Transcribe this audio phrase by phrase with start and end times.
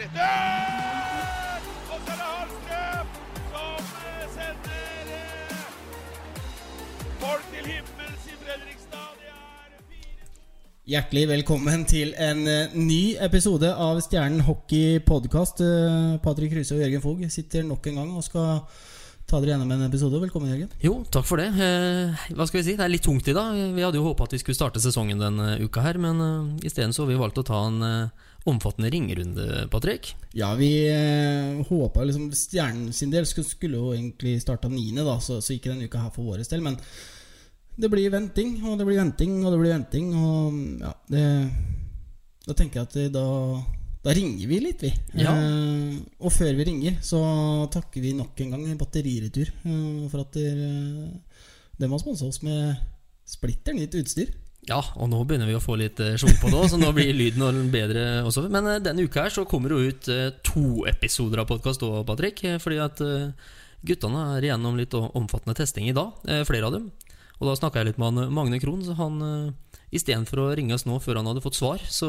[0.00, 1.64] Dør!
[1.92, 3.08] Og så er det Hallstrøm
[3.50, 5.66] som eh, sender eh,
[7.20, 9.10] folk til himmels i Fredrikstad.
[9.20, 10.30] Det er 4-2.
[10.94, 15.60] Hjertelig velkommen til en eh, ny episode av Stjernen hockey podkast.
[16.24, 18.64] Patrick Kruse og Jørgen Fogh sitter nok en gang og skal
[19.30, 20.18] ta dere gjennom en episode.
[20.24, 20.72] Velkommen, Jørgen.
[20.82, 21.50] Jo, takk for det.
[21.54, 22.74] Eh, hva skal vi si?
[22.78, 23.52] Det er litt tungt i dag.
[23.76, 26.96] Vi hadde jo håpa at vi skulle starte sesongen denne uka her, men uh, isteden
[26.96, 30.14] så har vi valgt å ta en eh, omfattende ringerunde, Patrick.
[30.32, 35.18] Ja, vi uh, håpa liksom Stjernen sin del skulle, skulle jo egentlig starta niende, da,
[35.20, 36.64] så, så ikke denne uka her for vår del.
[36.64, 36.78] Men
[37.80, 41.26] det blir venting, og det blir venting, og det blir venting, og ja det,
[42.46, 43.26] Da tenker jeg at da
[44.00, 44.90] da ringer vi litt, vi.
[45.20, 45.34] Ja.
[45.36, 47.20] Eh, og før vi ringer, så
[47.72, 50.70] takker vi nok en gang Batteriretur eh, for at dere,
[51.76, 52.80] de har sponsa oss med
[53.28, 54.32] splitter nytt utstyr.
[54.68, 57.14] Ja, og nå begynner vi å få litt sjung på det òg, så nå blir
[57.16, 58.44] lyden bedre også.
[58.52, 61.82] Men eh, denne uka her så kommer det jo ut eh, to episoder av podkast
[61.86, 62.42] òg, Patrick.
[62.44, 63.30] eh, Fordi at eh,
[63.88, 66.90] guttene er igjennom litt omfattende testing i dag, eh, flere av dem.
[67.40, 70.76] Og da snakka jeg litt med han, Magne Krohn, så han eh, Istedenfor å ringe
[70.76, 72.06] oss nå før han hadde fått svar, så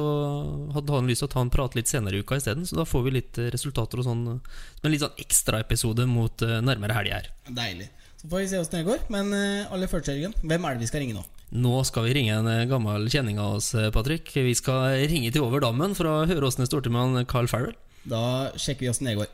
[0.75, 2.67] hadde han lyst til å ta en prat litt senere i uka isteden.
[2.69, 4.21] Så da får vi litt eh, resultater og sånn.
[4.35, 7.31] eh, Som en litt sånn ekstraepisode mot eh, nærmere helg her.
[7.49, 7.87] Deilig.
[8.21, 9.07] Så får vi se åssen det går.
[9.15, 11.25] Men eh, aller først, Jørgen, hvem er det vi skal ringe nå?
[11.51, 14.29] Nå skal vi ringe en eh, gammel kjenning av oss, eh, Patrick.
[14.31, 17.49] Vi skal ringe til over dammen for å høre åssen det står til med Carl
[17.51, 17.75] Farrell.
[18.07, 19.27] Da sjekker vi åssen det går.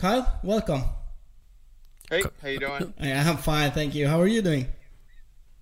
[0.00, 0.82] Kyle, welcome.
[2.10, 2.92] Hey, how you doing?
[2.98, 4.08] I'm fine, thank you.
[4.08, 4.66] How are you doing?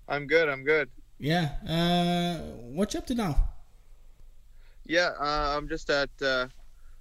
[0.07, 0.49] I'm good.
[0.49, 0.89] I'm good.
[1.19, 1.49] Yeah.
[1.67, 2.41] Uh,
[2.73, 3.35] what you up to now?
[4.85, 6.47] Yeah, uh, I'm just at uh,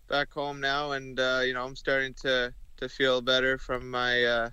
[0.09, 4.25] back home now, and uh, you know I'm starting to to feel better from my
[4.25, 4.50] uh,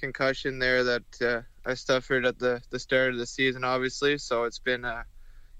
[0.00, 3.64] concussion there that uh, I suffered at the the start of the season.
[3.64, 5.04] Obviously, so it's been a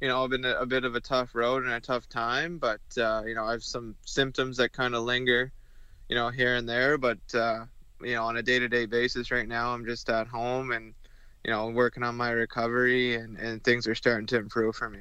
[0.00, 2.80] you know been a, a bit of a tough road and a tough time, but
[2.98, 5.52] uh, you know I have some symptoms that kind of linger,
[6.08, 7.64] you know here and there, but uh,
[8.02, 10.94] you know on a day to day basis right now I'm just at home and
[11.44, 15.00] you know working on my recovery and and things are starting to improve for me.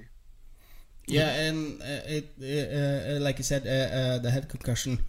[1.07, 4.99] Yeah, and uh, it, uh, uh, like you said, the head concussion,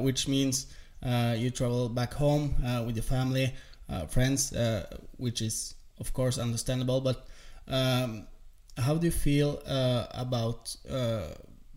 [0.00, 0.66] which means
[1.04, 2.54] you travel back home
[2.86, 3.54] with your family,
[4.06, 4.86] friends, uh,
[5.16, 7.00] which is of course understandable.
[7.00, 7.26] But
[7.68, 8.26] um,
[8.76, 11.28] how do you feel uh, about uh,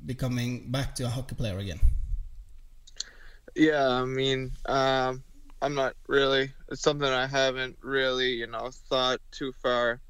[0.05, 1.79] becoming back to a hockey player again?
[3.55, 5.23] Yeah, I mean, um,
[5.61, 6.51] I'm not really.
[6.69, 10.01] It's something I haven't really, you know, thought too far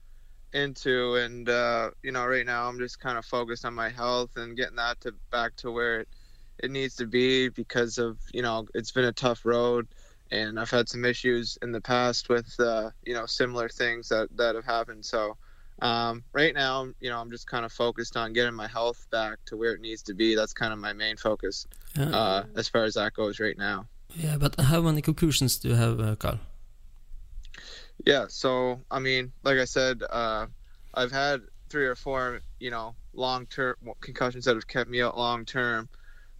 [0.53, 4.37] into, and uh, you know, right now I'm just kind of focused on my health
[4.37, 6.07] and getting that to back to where it,
[6.59, 9.87] it needs to be because of you know it's been a tough road,
[10.33, 14.29] and I've had some issues in the past with uh, you know similar things that
[14.37, 15.05] that have happened.
[15.05, 15.37] So.
[15.81, 19.39] Um, right now, you know, I'm just kind of focused on getting my health back
[19.47, 20.35] to where it needs to be.
[20.35, 21.65] That's kind of my main focus
[21.97, 23.87] uh, as far as that goes right now.
[24.13, 26.39] yeah, but how many concussions do you have, uh, Carl?
[28.05, 30.45] Yeah, so I mean, like I said, uh,
[30.93, 35.17] I've had three or four, you know, long term concussions that have kept me out
[35.17, 35.89] long term.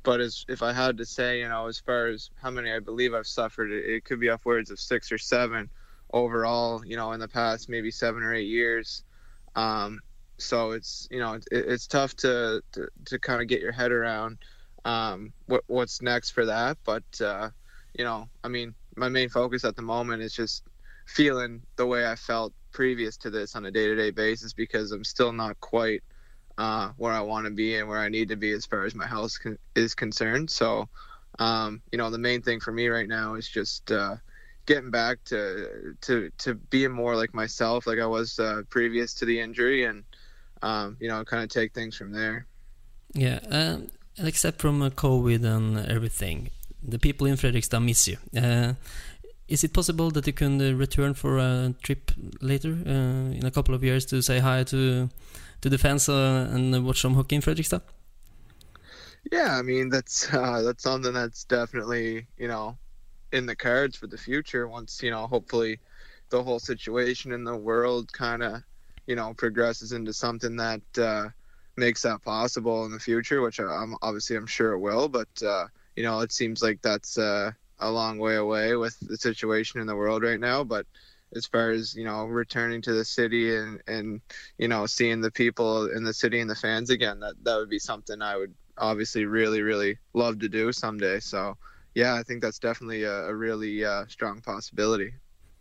[0.03, 2.79] But as if I had to say, you know, as far as how many I
[2.79, 5.69] believe I've suffered, it, it could be upwards of six or seven
[6.11, 6.85] overall.
[6.85, 9.03] You know, in the past maybe seven or eight years.
[9.55, 10.01] Um,
[10.37, 13.91] so it's you know it, it's tough to to, to kind of get your head
[13.91, 14.39] around
[14.85, 16.77] um, what what's next for that.
[16.83, 17.49] But uh,
[17.97, 20.63] you know, I mean, my main focus at the moment is just
[21.05, 24.91] feeling the way I felt previous to this on a day to day basis because
[24.91, 26.03] I'm still not quite
[26.57, 28.95] uh, where I want to be and where I need to be as far as
[28.95, 29.37] my health
[29.75, 30.49] is concerned.
[30.49, 30.87] So,
[31.39, 34.15] um, you know, the main thing for me right now is just uh,
[34.65, 39.25] getting back to to to being more like myself, like I was uh, previous to
[39.25, 40.03] the injury, and
[40.61, 42.45] um, you know, kind of take things from there.
[43.13, 46.49] Yeah, um, except from uh, COVID and everything,
[46.81, 48.17] the people in Fredrikstad miss you.
[48.35, 48.73] Uh,
[49.47, 52.11] is it possible that you can uh, return for a trip
[52.41, 55.09] later uh, in a couple of years to say hi to
[55.63, 57.81] to the fans uh, and watch some hockey in Fredrikstad?
[59.31, 62.77] Yeah, I mean that's uh, that's something that's definitely you know
[63.31, 64.68] in the cards for the future.
[64.68, 65.80] Once you know, hopefully,
[66.30, 68.62] the whole situation in the world kind of
[69.07, 71.30] you know progresses into something that uh,
[71.77, 75.07] makes that possible in the future, which I'm obviously I'm sure it will.
[75.07, 79.18] But uh, you know, it seems like that's uh, a long way away with the
[79.18, 80.66] situation in the world right now.
[80.66, 80.86] But
[81.35, 84.21] as far as you know, returning to the city and and
[84.57, 87.69] you know seeing the people in the city and the fans again, that that would
[87.69, 91.19] be something I would obviously really really love to do someday.
[91.19, 91.57] So
[91.95, 95.13] yeah, I think that's definitely a, a really uh, strong possibility.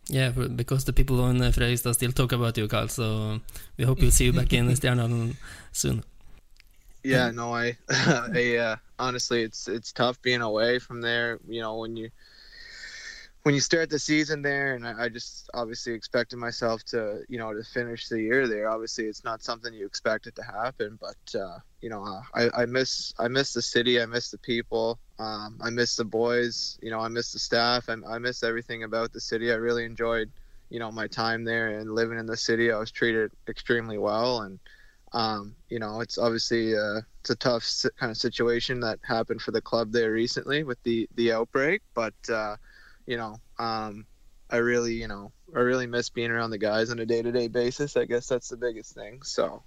[0.09, 2.89] Yeah, because the people in Fredrikstad still talk about you, Carl.
[2.89, 3.39] So
[3.77, 5.35] we hope we'll see you back in Stjernan
[5.71, 6.03] soon.
[7.03, 11.39] yeah, no, I, I uh, honestly, it's it's tough being away from there.
[11.47, 12.09] You know, when you
[13.43, 17.37] when you start the season there, and I, I just obviously expected myself to, you
[17.37, 18.69] know, to finish the year there.
[18.69, 22.63] Obviously, it's not something you expect it to happen, but uh, you know, uh, I,
[22.63, 26.79] I miss I miss the city, I miss the people, um, I miss the boys,
[26.81, 29.51] you know, I miss the staff, and I miss everything about the city.
[29.51, 30.31] I really enjoyed,
[30.69, 32.71] you know, my time there and living in the city.
[32.71, 34.57] I was treated extremely well, and
[35.11, 37.69] um, you know, it's obviously uh, it's a tough
[37.99, 42.13] kind of situation that happened for the club there recently with the the outbreak, but.
[43.05, 44.05] You know, um,
[44.49, 47.31] I really, you know, I really miss being around the guys on a day to
[47.31, 47.97] day basis.
[47.97, 49.21] I guess that's the biggest thing.
[49.23, 49.63] So,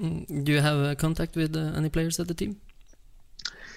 [0.00, 2.60] Mm, Do you have uh, contact with uh, any players at the team?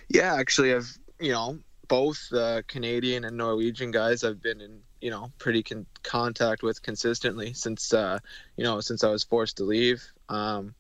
[0.10, 5.12] yeah, actually, I've, you know, both uh, Canadian and Norwegian guys I've been in, you
[5.12, 8.20] know, pretty con- contact with consistently since, uh,
[8.58, 10.74] you know, since I was forced to leave um,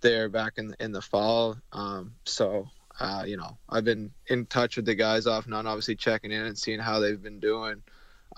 [0.00, 1.56] there back in in the fall.
[1.72, 2.68] Um, so,
[3.00, 6.32] uh, you know, I've been in touch with the guys off and on, obviously checking
[6.32, 7.82] in and seeing how they've been doing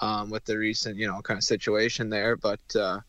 [0.01, 2.37] um, with the recent, you know, kind of situation there.
[2.37, 3.01] But uh,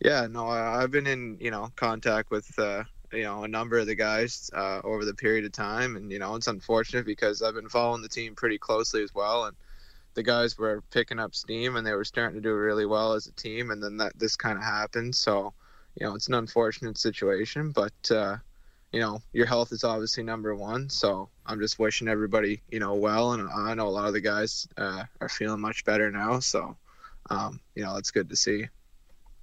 [0.00, 3.78] yeah, no, I, I've been in, you know, contact with, uh, you know, a number
[3.78, 7.42] of the guys uh, over the period of time, and you know, it's unfortunate because
[7.42, 9.56] I've been following the team pretty closely as well, and
[10.14, 13.26] the guys were picking up steam and they were starting to do really well as
[13.26, 15.14] a team, and then that this kind of happened.
[15.14, 15.52] So,
[16.00, 17.92] you know, it's an unfortunate situation, but.
[18.96, 20.88] You know, your health is obviously number one.
[20.88, 23.34] So I'm just wishing everybody, you know, well.
[23.34, 26.40] And I know a lot of the guys uh, are feeling much better now.
[26.40, 26.74] So,
[27.28, 28.64] um, you know, it's good to see.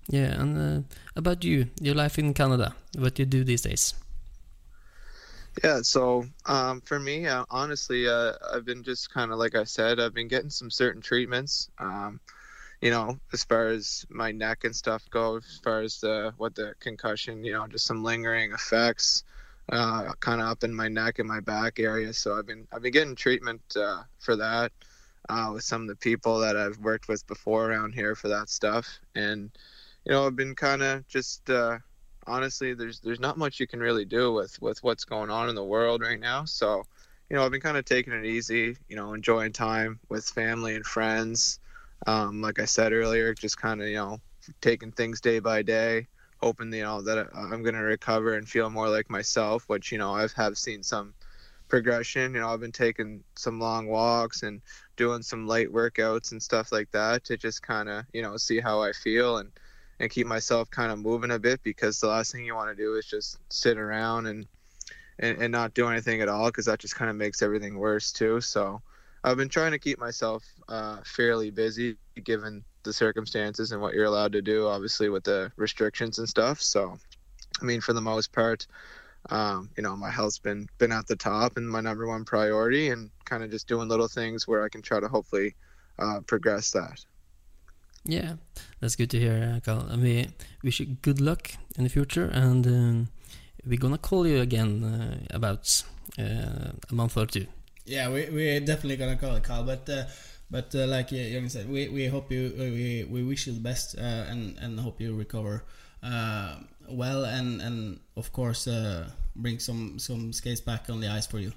[0.09, 0.81] Yeah, and uh,
[1.15, 3.93] about you, your life in Canada, what you do these days?
[5.63, 5.81] Yeah.
[5.83, 9.99] So um, for me, uh, honestly, uh, I've been just kind of like I said,
[9.99, 11.69] I've been getting some certain treatments.
[11.77, 12.19] Um,
[12.81, 16.55] you know, as far as my neck and stuff go, as far as the what
[16.55, 19.23] the concussion, you know, just some lingering effects,
[19.71, 22.13] uh, kind of up in my neck and my back area.
[22.13, 24.71] So I've been I've been getting treatment uh, for that
[25.29, 28.49] uh, with some of the people that I've worked with before around here for that
[28.49, 29.51] stuff, and
[30.05, 31.79] you know, I've been kind of just uh,
[32.27, 35.55] honestly, there's there's not much you can really do with with what's going on in
[35.55, 36.45] the world right now.
[36.45, 36.83] So,
[37.29, 40.75] you know, I've been kind of taking it easy, you know, enjoying time with family
[40.75, 41.59] and friends.
[42.05, 44.19] Um, like I said earlier, just kind of you know
[44.61, 46.07] taking things day by day,
[46.43, 49.63] hoping you know that I'm going to recover and feel more like myself.
[49.67, 51.13] Which you know I've have seen some
[51.69, 52.33] progression.
[52.33, 54.61] You know, I've been taking some long walks and
[54.97, 58.59] doing some light workouts and stuff like that to just kind of you know see
[58.59, 59.51] how I feel and
[59.99, 62.83] and keep myself kind of moving a bit because the last thing you want to
[62.83, 64.45] do is just sit around and
[65.19, 68.11] and, and not do anything at all because that just kind of makes everything worse
[68.11, 68.41] too.
[68.41, 68.81] So
[69.23, 74.05] I've been trying to keep myself uh, fairly busy given the circumstances and what you're
[74.05, 76.61] allowed to do, obviously with the restrictions and stuff.
[76.61, 76.97] So,
[77.61, 78.67] I mean, for the most part,
[79.29, 82.89] um, you know, my health's been been at the top and my number one priority,
[82.89, 85.55] and kind of just doing little things where I can try to hopefully
[85.97, 87.05] uh, progress that.
[88.03, 88.33] Yeah,
[88.81, 89.87] that's good to hear, Carl.
[89.89, 90.27] And we
[90.61, 93.07] wish you good luck in the future, and um,
[93.65, 95.83] we're gonna call you again uh, about
[96.19, 97.47] uh, a month or two.
[97.85, 100.03] Yeah, we we're definitely gonna call it Carl, but uh,
[100.49, 103.97] but uh, like Jørgen said, we, we hope you we, we wish you the best
[103.97, 105.63] uh, and and hope you recover
[106.01, 106.55] uh,
[106.89, 111.39] well and and of course uh, bring some some skates back on the ice for
[111.39, 111.51] you.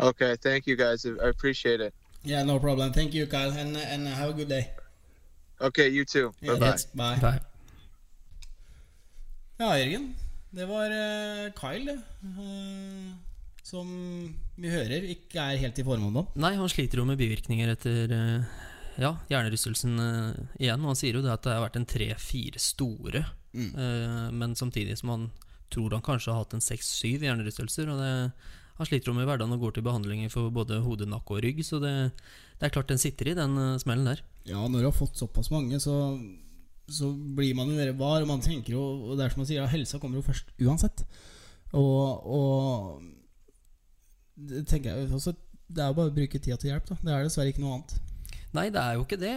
[0.00, 1.04] Okay, thank you guys.
[1.06, 1.92] I appreciate it.
[2.24, 2.92] Yeah, no problem.
[2.92, 4.70] Thank you, Kyle, and and have a good day.
[5.60, 6.32] Okay, you too.
[6.42, 6.76] Bye Yeah, bye.
[6.94, 7.20] bye.
[7.20, 7.40] Bye.
[9.58, 10.14] Ja, Jørgen.
[10.50, 12.00] Det var uh, Kyle, det.
[12.22, 13.12] Eh,
[13.62, 13.86] som
[14.56, 16.40] vi hører ikke er helt i form om dagen.
[16.42, 18.44] Nei, han sliter jo med bivirkninger etter eh,
[19.02, 20.80] ja, hjernerystelsen eh, igjen.
[20.84, 23.24] Og han sier jo det at det har vært en tre-fire store,
[23.56, 23.70] Mm.
[23.72, 25.22] eh, men samtidig som han
[25.72, 27.88] tror han kanskje har hatt en seks-syv hjernerystelser.
[27.88, 28.10] Og det,
[28.76, 31.62] han sliter jo med hverdagen og går til behandlinger for både hode, nakke og rygg,
[31.64, 31.92] så det,
[32.60, 34.20] det er klart den sitter i, den smellen der.
[34.44, 35.96] Ja, når du har fått såpass mange, så,
[36.84, 38.20] så blir man jo mer var.
[38.26, 40.52] Og man tenker jo, og det er som man sier, ja, helsa kommer jo først
[40.60, 41.06] uansett.
[41.72, 43.00] Og, og
[44.36, 45.32] det tenker jeg også
[45.66, 46.96] Det er jo bare å bruke tida til hjelp, da.
[47.02, 47.96] Det er dessverre ikke noe annet.
[48.54, 49.32] Nei, det er jo ikke det.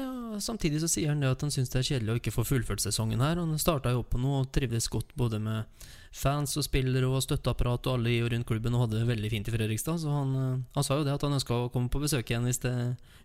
[0.45, 2.83] Samtidig så sier han det at han syns det er kjedelig å ikke få fullført
[2.83, 3.39] sesongen her.
[3.41, 7.23] Han starta jo opp på noe og trivdes godt både med fans og spillere og
[7.25, 9.99] støtteapparat og alle i og rundt klubben og hadde det veldig fint i Fredrikstad.
[10.03, 12.47] Så han, eh, han sa jo det at han ønska å komme på besøk igjen
[12.47, 12.75] hvis det,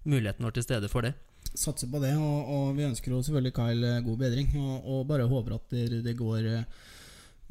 [0.05, 1.15] muligheten var til stede for det.
[1.55, 4.51] Satser på det, og, og vi ønsker jo selvfølgelig Kyle eh, god bedring.
[4.59, 6.89] Og, og bare håper at det, det går, eh,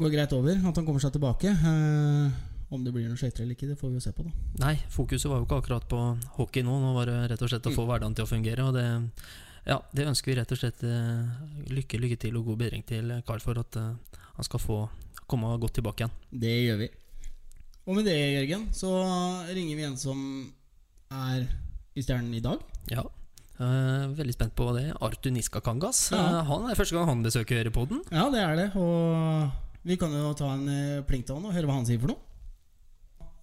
[0.01, 0.57] går greit over.
[0.57, 1.53] At han kommer seg tilbake.
[1.53, 2.41] Eh,
[2.73, 4.33] om det blir noen skøyter eller ikke, det får vi jo se på, da.
[4.63, 6.01] Nei, fokuset var jo ikke akkurat på
[6.39, 6.75] hockey nå.
[6.81, 8.65] Nå var det rett og slett å få hverdagen til å fungere.
[8.65, 8.87] Og det,
[9.69, 11.23] ja, det ønsker vi rett og slett eh,
[11.71, 14.79] lykke, lykke til og god bedring til Carl for at eh, han skal få
[15.29, 16.15] komme godt tilbake igjen.
[16.43, 16.89] Det gjør vi.
[17.83, 18.91] Og med det, Jørgen, så
[19.51, 20.19] ringer vi en som
[21.13, 21.45] er
[21.93, 22.63] i Stjernen i dag.
[22.91, 23.03] Ja.
[23.59, 24.87] Uh, veldig spent på det.
[25.03, 26.07] Artu Niskakangas.
[26.15, 26.21] Ja.
[26.23, 28.01] Uh, han er første gang han besøker podden.
[28.09, 28.69] Ja, det er det.
[28.79, 32.15] Og vi kan jo ta en plink til han og høre hva han sier for
[32.15, 32.32] noe.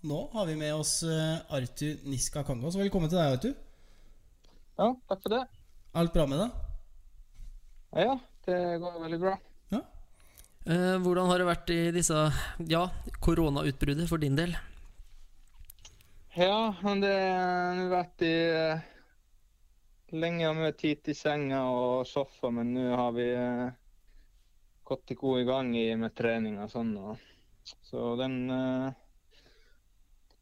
[0.00, 1.04] Nå har vi med oss
[1.48, 2.76] Arthur Niska Kangos.
[2.80, 3.52] Velkommen til deg, Arthur.
[4.80, 5.40] Ja, takk for det.
[5.92, 6.54] Alt bra med deg?
[8.06, 8.14] Ja,
[8.46, 9.34] det går veldig bra.
[9.74, 9.80] Ja.
[10.64, 12.22] Eh, hvordan har det vært i disse
[12.70, 12.86] ja,
[13.20, 14.54] koronautbruddet for din del?
[16.32, 18.88] Ja, men det har vært i eh,
[20.16, 23.76] lenge mye tid i senga og sofa, men nå har vi eh,
[24.88, 26.96] gått i god i gang i, med trening og sånn.
[26.96, 27.20] Og,
[27.84, 29.00] så den eh,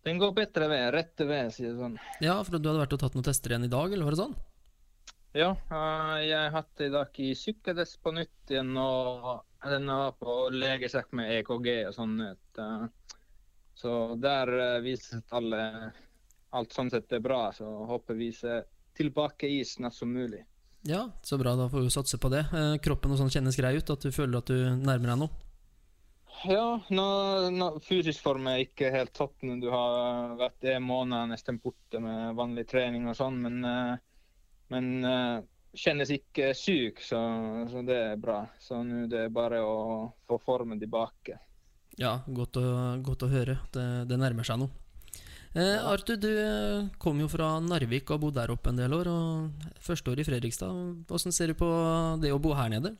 [0.06, 0.84] Den går bedre ved.
[0.94, 1.98] Rette ved, sier jeg sånn.
[2.24, 4.22] Ja, for du hadde vært og tatt noen tester igjen i dag, eller var det
[4.22, 4.36] sånn?
[5.36, 10.14] Ja, eh, jeg har hatt i dag i sykkeltest på nytt igjen, og den var
[10.18, 12.14] på legesekk med EKG og sånn.
[12.24, 12.86] eh,
[13.78, 15.92] Så der uh, viser alle,
[16.50, 18.64] alt sånn sett er bra, så håper vi ser
[18.98, 20.40] tilbake i snart som mulig.
[20.88, 21.54] Ja, så bra.
[21.58, 22.46] Da får vi satse på det.
[22.54, 23.90] Eh, kroppen og sånn kjennes grei ut?
[23.90, 25.44] At du føler at du nærmer deg noe?
[26.46, 27.06] Ja, nå,
[27.50, 32.36] nå, fysisk form er ikke helt topp du har vært en måned nesten borte med
[32.38, 33.96] vanlig trening og sånn, men, eh,
[34.70, 35.40] men eh,
[35.74, 37.20] kjennes ikke syk, så,
[37.70, 38.44] så det er bra.
[38.62, 39.78] Så nå det er bare å
[40.28, 41.40] få formen tilbake.
[41.98, 42.66] Ja, godt å,
[43.02, 43.58] godt å høre.
[43.74, 44.70] Det, det nærmer seg noe.
[45.56, 48.94] Eh, Arthur, du eh, kom jo fra Narvik og har bodd der oppe en del
[48.94, 49.10] år.
[49.10, 51.04] og Første år i Fredrikstad.
[51.08, 51.70] Hvordan ser du på
[52.22, 52.94] det å bo her nede?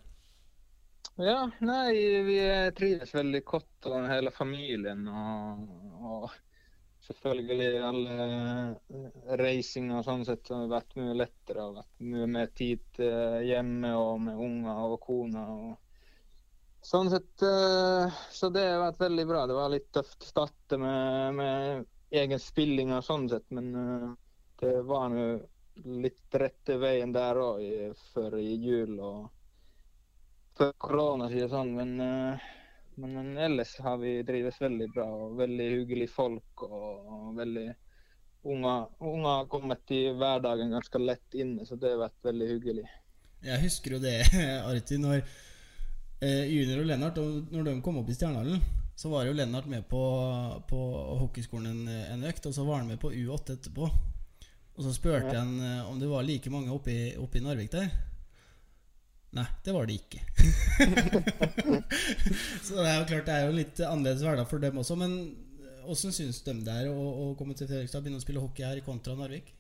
[1.21, 2.37] Ja, nei, vi
[2.79, 5.01] trives veldig godt, og hele familien.
[5.11, 5.65] Og,
[5.99, 6.37] og
[7.03, 8.27] selvfølgelig alle
[9.41, 11.65] reisinger og sånn sett har vært mye lettere.
[11.65, 15.43] og vært mye mer tid eh, hjemme og med unger og kona.
[15.57, 19.41] og Sånn sett, eh, så det har vært veldig bra.
[19.51, 24.07] Det var litt tøft å starte med, med egen spilling og sånn sett, men eh,
[24.63, 25.27] det var nå
[25.99, 27.67] litt rette veien der òg
[28.13, 29.27] før jul og
[30.59, 31.75] før korona, sier sånn.
[31.79, 31.93] Men,
[32.99, 36.65] men ellers har vi drives veldig bra og veldig hyggelige folk.
[36.69, 37.69] Og, veldig
[38.49, 42.85] Unger unger har kommet i hverdagen ganske lett inne, så det har vært veldig hyggelig.
[43.45, 44.13] Jeg husker jo det,
[44.71, 45.19] Arti, når
[46.23, 48.63] eh, Junior og Lennart Når de kom opp i Stjernehallen,
[48.99, 50.01] så var jo Lennart med på,
[50.71, 50.79] på
[51.25, 53.91] hockeyskolen en, en økt, og så var han med på U8 etterpå.
[54.79, 55.43] Og så spurte Ja.
[55.43, 57.91] han eh, om det var like mange oppe i, oppe i Narvik der.
[59.37, 60.23] Nei, det var det ikke.
[62.65, 64.97] så det er jo klart det er jo litt annerledes hverdag for dem også.
[64.97, 65.19] Men
[65.89, 68.65] åssen syns de det er å, å komme til Fredrikstad og begynne å spille hockey
[68.65, 69.53] her kontra Narvik?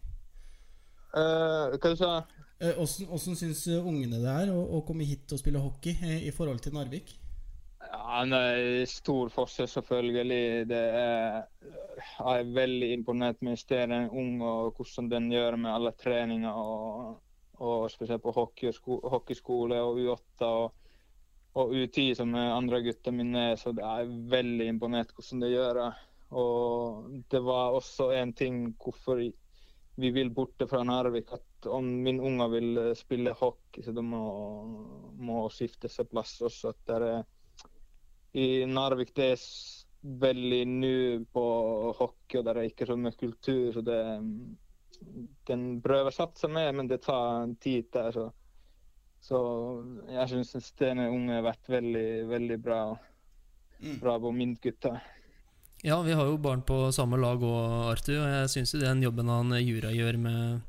[1.12, 2.34] Uh, hva du sa du?
[2.58, 6.32] Åssen syns eh, ungene det er å, å komme hit og spille hockey eh, i
[6.34, 7.12] forhold til Narvik?
[7.88, 10.66] Ja, nei, Stor forskjell, selvfølgelig.
[10.68, 11.46] Det er,
[12.00, 16.58] jeg er veldig imponert med stedet ung og hvordan den gjør med alle treninger.
[16.58, 17.20] Og,
[17.64, 20.92] og spesielt på hockeysko hockeyskole og U8 og,
[21.58, 23.56] og U10, som andre gutta mine er.
[23.58, 25.90] Så det er veldig imponert hvordan de gjør det.
[26.38, 29.22] Og det var også en ting hvorfor
[29.98, 31.32] vi vil borte fra Narvik.
[31.32, 34.22] At om min unger vil spille hockey, så de må,
[35.18, 36.74] må skifte seg plass også.
[36.74, 37.26] At det er
[38.38, 39.44] i Narvik det er
[40.22, 40.96] veldig ny
[41.32, 41.44] på
[41.98, 43.72] hockey, og det er ikke så mye kultur.
[43.74, 43.98] så det
[45.48, 48.10] Den prøver å satse med, men det tar en tid der.
[48.12, 48.26] Så,
[49.24, 49.38] så
[50.10, 52.82] jeg syns Stene Unge har vært veldig, veldig bra,
[53.78, 54.00] Mm.
[54.00, 54.96] bra på min gutter.
[55.86, 58.16] Ja, vi har jo barn på samme lag òg, Arthur.
[58.24, 60.62] Og jeg syns jo den jobben han Jura gjør med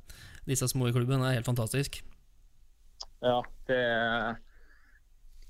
[0.45, 2.03] disse små i klubben, er helt fantastisk.
[3.25, 4.37] Ja, det er,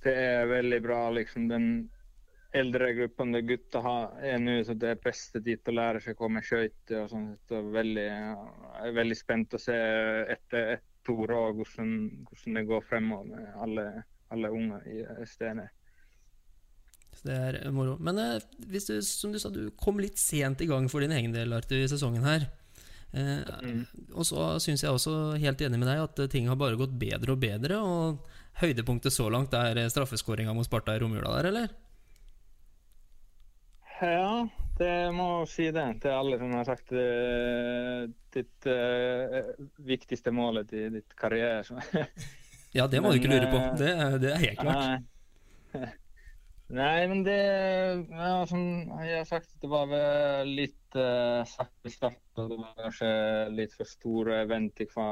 [0.06, 1.02] det er veldig bra.
[1.12, 1.68] liksom Den
[2.56, 6.04] eldre gruppen der gutta har, er nå, så det er beste tid til å lære
[6.04, 7.08] seg å komme skøyter.
[7.12, 7.34] sånn.
[7.50, 9.76] Jeg er veldig spent å se
[10.36, 11.92] etter ett år og hvordan,
[12.30, 13.86] hvordan det går fremover med alle,
[14.34, 15.68] alle unge i Stene.
[17.18, 17.98] Så det er moro.
[18.00, 21.34] Men eh, du, som du sa, du kom litt sent i gang for din egen
[21.36, 22.50] del Arthur, i sesongen her.
[23.12, 23.86] Eh, Mm.
[24.14, 27.34] Og så syns jeg også, helt enig med deg, at ting har bare gått bedre
[27.34, 27.82] og bedre.
[27.82, 31.89] Og høydepunktet så langt er straffeskåringa mot Sparta i romjula der, eller?
[34.00, 34.48] Ja,
[34.80, 39.50] det må si det til alle som har sagt uh, ditt uh,
[39.84, 41.64] viktigste målet i ditt karriere.
[41.68, 41.82] så-
[42.78, 43.58] Ja, det må du ikke lure på.
[43.58, 45.02] eh, Det, det er helt klart.
[45.74, 45.88] Nei.
[46.70, 47.38] Nei, men det
[48.14, 48.62] ja, Som
[49.02, 52.22] jeg har sagt, det var vel litt uh, sakte start.
[52.38, 53.10] Og det var kanskje
[53.58, 55.08] litt for store venting fra,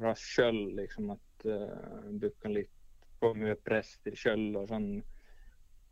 [0.00, 1.12] fra sjøl, liksom.
[1.12, 2.72] At uh, du kan litt
[3.20, 4.88] få mye press til sjøl og sånn.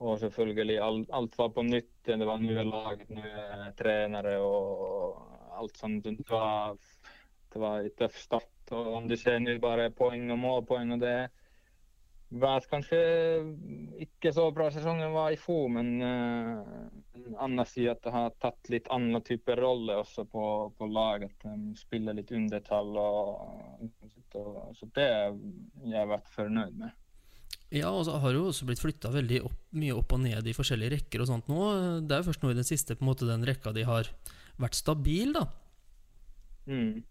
[0.00, 1.92] Og selvfølgelig alt, alt var på nytt.
[2.07, 5.21] Det var nye lag, nye trenere og
[5.61, 6.09] alt sånt.
[6.09, 6.78] Det var,
[7.52, 8.73] det var en tøff start.
[8.73, 11.19] Og om du ser nå bare poeng og målpoeng og det
[12.30, 12.99] var kanskje
[14.04, 18.71] ikke så bra sesongen var i fjor, men uh, Anna sier at det har tatt
[18.71, 20.45] litt annen type rolle også på,
[20.78, 21.35] på laget.
[21.42, 22.95] De spiller litt undertall.
[22.97, 23.90] Og,
[24.38, 25.35] og, så det har
[25.97, 26.95] jeg vært fornøyd med.
[27.71, 30.55] Ja, og så har jo også blitt flytta veldig opp, mye opp og ned i
[30.57, 31.61] forskjellige rekker og sånt nå.
[32.03, 34.11] Det er jo først nå i den siste på en måte den rekka de har
[34.61, 35.45] vært stabil, da.
[36.67, 37.05] Mm.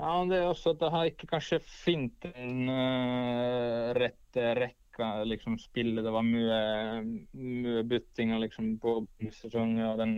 [0.00, 5.10] Ja, det er også at jeg har ikke kanskje funnet den uh, rette rekka.
[5.28, 6.60] liksom Spillet det var mye,
[7.36, 8.96] mye byttinger liksom, på
[9.30, 9.84] sesongen.
[9.92, 10.14] og den,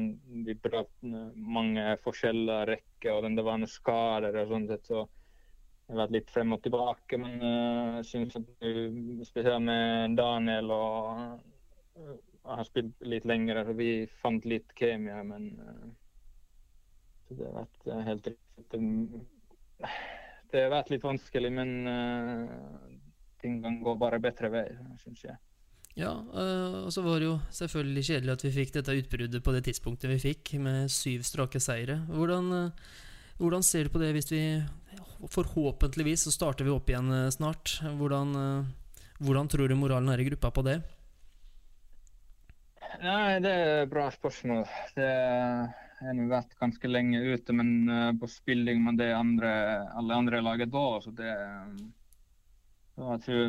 [0.47, 4.89] De prøvde mange forskjellige rekker, og den, det var noen skader og sånn sett.
[4.89, 5.05] så
[5.93, 11.11] har vært litt frem og tilbake, men uh, syns at du, spesielt med Daniel og
[11.99, 13.91] uh, Jeg har spilt litt lenger, så vi
[14.23, 15.87] fant litt kemia, men uh,
[17.31, 18.67] det har vært uh, helt riktig.
[18.73, 19.93] Det,
[20.53, 21.71] det har vært litt vanskelig, men
[23.43, 24.67] ting kan gå bare bedre vei,
[25.01, 25.39] syns jeg.
[25.99, 26.13] Ja,
[26.85, 30.13] og så var det jo selvfølgelig kjedelig at vi fikk dette utbruddet på det tidspunktet
[30.13, 31.99] vi fikk, med syv strake seire.
[32.09, 32.53] Hvordan,
[33.39, 34.43] hvordan ser du på det hvis vi
[35.31, 37.79] forhåpentligvis så starter vi opp igjen eh, snart.
[37.99, 40.81] Hvordan, eh, hvordan tror du moralen er i gruppa på det?
[43.03, 44.67] Nei, Det er et bra spørsmål.
[44.97, 45.09] Det
[46.03, 49.51] har nå vært ganske lenge ute, men eh, på spilling med det andre,
[49.97, 51.35] alle andre laget da, så det
[52.93, 53.45] så jeg tror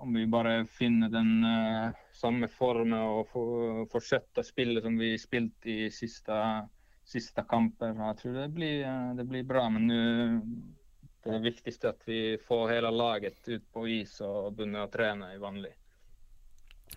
[0.00, 5.68] Om vi bare finner den uh, samme formen og for, fortsetter spillet som vi spilte
[5.68, 6.32] i siste,
[7.10, 8.84] siste kamper, jeg tror det blir,
[9.18, 9.66] det blir bra.
[9.72, 10.02] Men nå
[11.20, 15.34] det er viktigst at vi får hele laget ut på is og begynner å trene
[15.34, 15.72] i vanlig.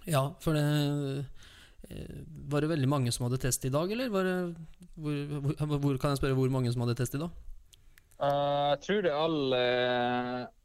[0.09, 4.09] Ja, for det eh, Var det veldig mange som hadde test i dag, eller?
[4.09, 4.35] Det,
[4.95, 7.35] hvor, hvor, kan jeg spørre hvor mange som hadde test i dag?
[8.23, 9.63] Uh, jeg tror det er alle,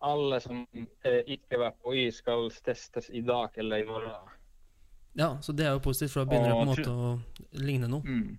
[0.06, 4.34] alle som ikke var på is, skal testes i dag eller i morgen.
[5.18, 7.90] Ja, så det er jo positivt, for da begynner det på en måte å ligne
[7.90, 8.06] noe.
[8.06, 8.36] Mm.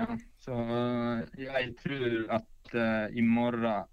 [0.00, 0.06] Ja,
[0.40, 3.84] så uh, jeg tror at uh, i morgen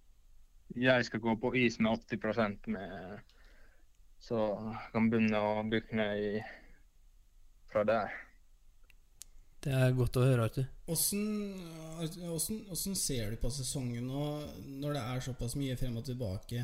[0.75, 3.19] jeg skal gå på is med 80 med
[4.21, 6.41] Så jeg kan begynne å bygge ned
[7.71, 8.09] fra der.
[9.59, 10.67] Det er godt å høre, Arthur.
[10.87, 14.25] Hvordan ser du på sesongen nå,
[14.81, 16.59] når det er såpass mye frem og tilbake?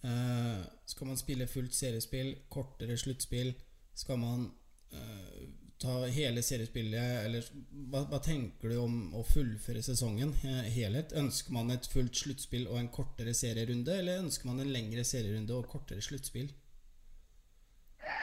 [0.00, 3.50] Uh, skal man spille fullt seriespill, kortere sluttspill?
[3.92, 4.46] Skal man
[4.94, 5.40] uh,
[5.80, 7.46] ta hele seriespillet, eller
[7.90, 11.14] hva, hva, tenker du om å fullføre sesongen eh, helhet?
[11.16, 15.56] Ønsker man et fullt sluttspill og en kortere serierunde, eller ønsker man en lengre serierunde
[15.56, 16.50] og kortere sluttspill?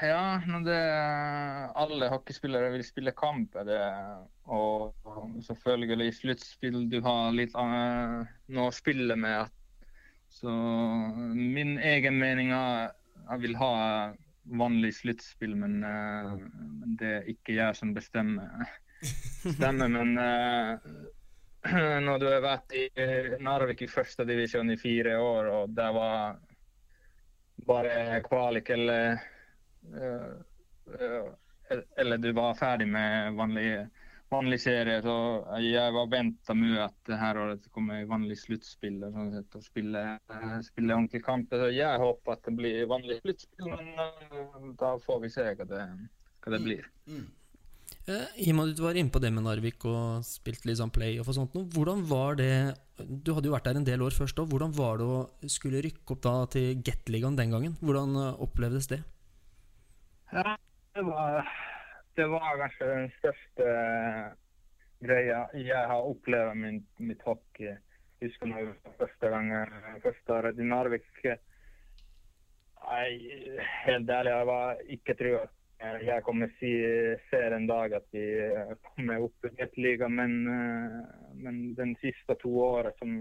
[0.06, 0.80] Ja, når det,
[1.82, 3.80] alle hockeyspillere vil spille kamp, det,
[4.46, 4.93] og,
[5.48, 8.22] selvfølgelig sluttspill du har litt uh,
[8.54, 9.54] noe å spille med.
[10.30, 10.52] Så
[11.34, 12.93] min egen mening er
[13.28, 13.72] jeg vil ha
[14.50, 16.36] vanlig sluttspill, men, uh,
[17.00, 18.68] det er ikke jeg som bestemmer.
[19.58, 20.78] Stemmer, men uh,
[22.08, 22.88] når du har vært i
[23.44, 26.38] Narvik i første divisjon i fire år, og det var
[27.68, 29.18] bare kvalik eller
[29.98, 31.32] uh,
[31.98, 33.72] Eller du var ferdig med vanlig
[34.34, 35.00] vanlig serie.
[35.06, 35.16] Så
[35.63, 40.04] jeg var venta mye at det her året kommer vanlig sluttspill sånn og spille,
[40.68, 41.54] spille ordentlig kamp.
[41.54, 45.68] Så jeg håper at det blir vanlig sluttspill, men uh, da får vi se hva
[45.70, 45.84] det,
[46.44, 46.88] hva det blir.
[47.08, 47.26] Mm.
[47.26, 47.28] Mm.
[48.08, 50.80] Eh, I og med at du var inne på det med Narvik og spilte litt
[50.80, 52.52] sånn playoff og sånt, hvordan var det
[52.98, 54.48] Du hadde jo vært der en del år først òg.
[54.50, 55.18] Hvordan var det å
[55.52, 57.76] skulle rykke opp da til Gateligaen den gangen?
[57.84, 59.02] Hvordan eh, opplevdes det?
[60.34, 60.56] Ja,
[60.96, 61.46] det var
[62.18, 63.66] det var kanskje den største
[65.06, 67.76] greia jeg har opplevd med mitt hockey.
[68.18, 69.52] Jeg husker når første gang
[70.02, 71.06] første året i Narvik.
[71.22, 71.38] Jeg,
[73.86, 75.46] helt ærlig, jeg var ikke trua
[75.78, 76.72] jeg kommer si,
[77.30, 78.24] ser en dag at vi
[78.82, 80.40] kommer opp i et liga, men,
[81.38, 83.20] men den siste to årene som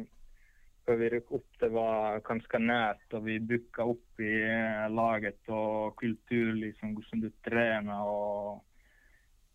[0.86, 3.04] før vi rykket opp, det var ganske nært.
[3.18, 4.38] Og vi booka opp i
[4.88, 8.08] laget og kultur, liksom, hvordan du trener.
[8.08, 8.62] og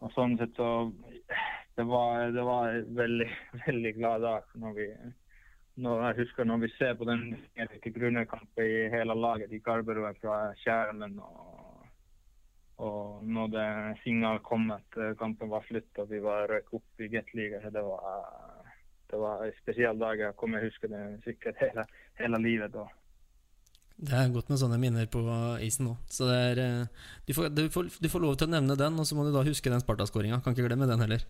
[0.02, 0.92] og sånn sett så
[1.78, 3.28] Det var, det var veldig,
[3.66, 4.88] veldig glad dag når vi
[5.82, 7.22] når jeg husker når vi ser på den
[7.96, 11.16] grunnekampen i hele laget i Garberud fra Kjærlen.
[11.24, 11.86] Og,
[12.84, 13.68] og når det
[14.04, 17.86] signal kom at kampen var slutt og vi var røk opp i Gateliga, det
[19.12, 20.20] det var en spesiell dag.
[20.20, 21.84] Jeg kommer til å huske det sikkert hele,
[22.20, 22.86] hele livet da.
[24.02, 25.22] Det er godt med sånne minner på
[25.62, 25.96] isen nå.
[26.10, 28.98] Så det er, eh, du, får, du, får, du får lov til å nevne den,
[28.98, 30.42] og så må du da huske den Sparta-skåringa.
[30.42, 31.26] Kan ikke glemme den heller.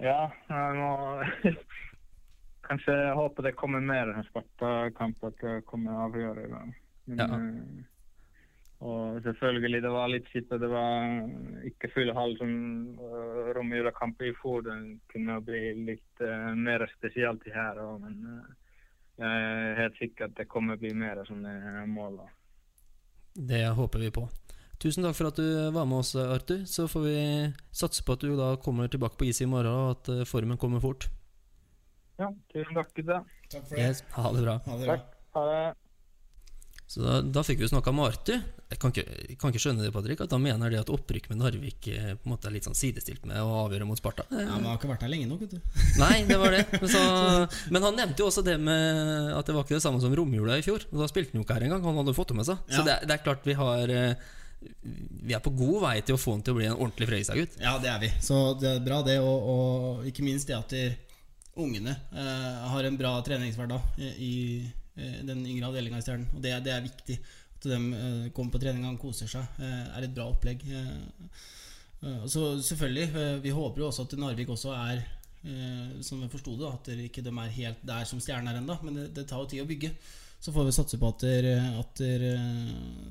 [0.00, 0.90] Ja, jeg må
[2.68, 6.74] kanskje håpe det kommer mer Sparta-kamp, at det kommer avgjørende.
[7.08, 7.26] Men, Ja.
[7.40, 7.86] eh,
[8.80, 11.26] og selvfølgelig, det var litt kjipt at det var
[11.68, 12.52] ikke full hall som
[12.96, 14.62] uh, Romjula-kamp i fjor.
[14.64, 18.54] Den kunne bli litt uh, mer spesielt i her òg, men eh,
[19.20, 22.20] jeg er helt sikker at det kommer bli mer sånne mål.
[22.22, 22.28] da.
[23.52, 24.26] Det håper vi på.
[24.80, 26.64] Tusen takk for at du var med oss, Arthur.
[26.64, 27.16] Så får vi
[27.70, 30.56] satse på at du da kommer tilbake på is i morgen, og at eh, formen
[30.60, 31.10] kommer fort.
[32.20, 33.20] Ja, tusen takk, gutta.
[33.52, 33.84] Takk for det.
[33.84, 34.56] Yes, ha det bra.
[34.64, 34.96] Ha det bra.
[34.96, 35.14] Takk.
[35.36, 35.60] Ha det.
[36.90, 38.40] Så da, da fikk vi snakka med Arthur.
[38.70, 41.28] Jeg kan ikke, jeg kan ikke skjønne det, Patrick, at han mener det at opprykk
[41.30, 44.24] med Narvik eh, på en måte er litt sånn sidestilt med å avgjøre mot Sparta.
[44.26, 45.60] Ja, men han har ikke vært her lenge nok, vet du.
[46.02, 46.64] Nei, det var det.
[46.74, 47.02] Men, så,
[47.70, 50.58] men han nevnte jo også det med at det var ikke det samme som romjula
[50.58, 50.82] i fjor.
[50.90, 51.86] Og Da spilte han jo ikke her engang.
[51.86, 52.66] Han hadde fått det med seg.
[52.66, 52.86] Så Ja.
[52.90, 54.26] det, det er klart vi har eh,
[55.30, 57.54] Vi er på god vei til å få han til å bli en ordentlig Fredrikstad-gutt.
[57.62, 58.10] Ja, det er vi.
[58.18, 59.20] Så det er bra, det.
[59.22, 60.74] Og, og ikke minst det at
[61.54, 64.34] ungene eh, har en bra treningshverdag i, i
[64.96, 66.28] den yngre avdelinga i Stjernen.
[66.34, 67.16] Og det, det er viktig.
[67.60, 69.58] At de eh, kommer på trening og koser seg.
[69.60, 70.64] Det er et bra opplegg.
[70.64, 71.42] Eh,
[72.06, 76.32] eh, så selvfølgelig, eh, vi håper jo også at Narvik også er eh, som jeg
[76.32, 78.78] forsto det, at dere ikke er helt der som Stjernen er ennå.
[78.82, 79.92] Men det, det tar jo tid å bygge.
[80.40, 82.22] Så får vi satse på at, der, at der,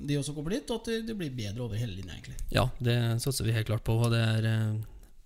[0.01, 2.39] de også kommer dit, og at det, blir bedre over hele linja, egentlig.
[2.49, 3.99] Ja, det satser vi helt klart på.
[4.01, 4.79] Og det er, eh,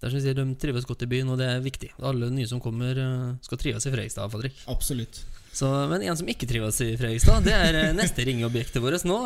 [0.04, 1.94] det er som sier, De trives godt i byen, og det er viktig.
[2.04, 4.28] Alle nye som kommer, eh, skal trives i Fredrikstad.
[4.34, 4.58] Patrick.
[4.68, 5.22] Absolutt.
[5.54, 9.18] Så, men en som ikke trives i Fredrikstad, det er eh, neste ringeobjektet vårt nå.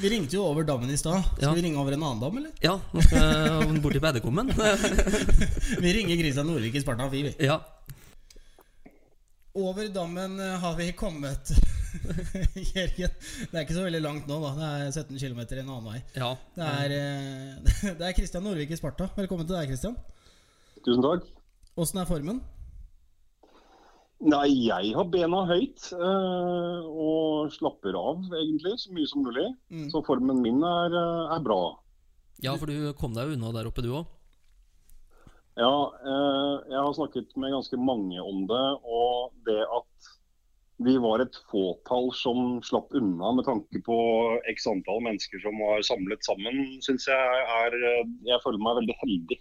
[0.00, 1.20] Vi ringte jo over dammen i stad.
[1.34, 1.52] Skal Ja.
[1.58, 2.54] vi ringe over en annen dam, eller?
[2.64, 4.54] Ja, nå skal jeg bort til Beddekommen.
[5.84, 7.46] Vi ringer Kristian Nordvik i Sparta 4, vi.
[7.50, 7.60] Ja,
[9.54, 11.50] Over dammen eh, har vi kommet.
[12.74, 13.12] Jørgen.
[13.50, 14.52] Det er ikke så veldig langt nå, da.
[14.58, 15.98] Det er 17 km en annen vei.
[16.16, 16.30] ja.
[16.56, 19.10] Det er, eh, det er Christian Norvik i Sparta.
[19.18, 19.98] Velkommen til deg, Christian.
[20.84, 21.28] Tusen takk.
[21.80, 22.40] Åssen er formen?
[24.20, 29.46] Nei, jeg har bena høyt øh, og slapper av egentlig så mye som mulig.
[29.72, 29.86] Mm.
[29.92, 31.60] Så formen min er, eh, er bra.
[32.44, 34.10] ja, for du kom deg unna der oppe, du òg.
[35.56, 35.72] Ja,
[36.12, 40.09] øh, jeg har snakket med ganske mange om det, og det at
[40.84, 43.96] vi var et fåtall som slapp unna med tanke på
[44.54, 47.76] x antall mennesker som var samlet sammen, syns jeg er
[48.28, 49.40] Jeg føler meg veldig heldig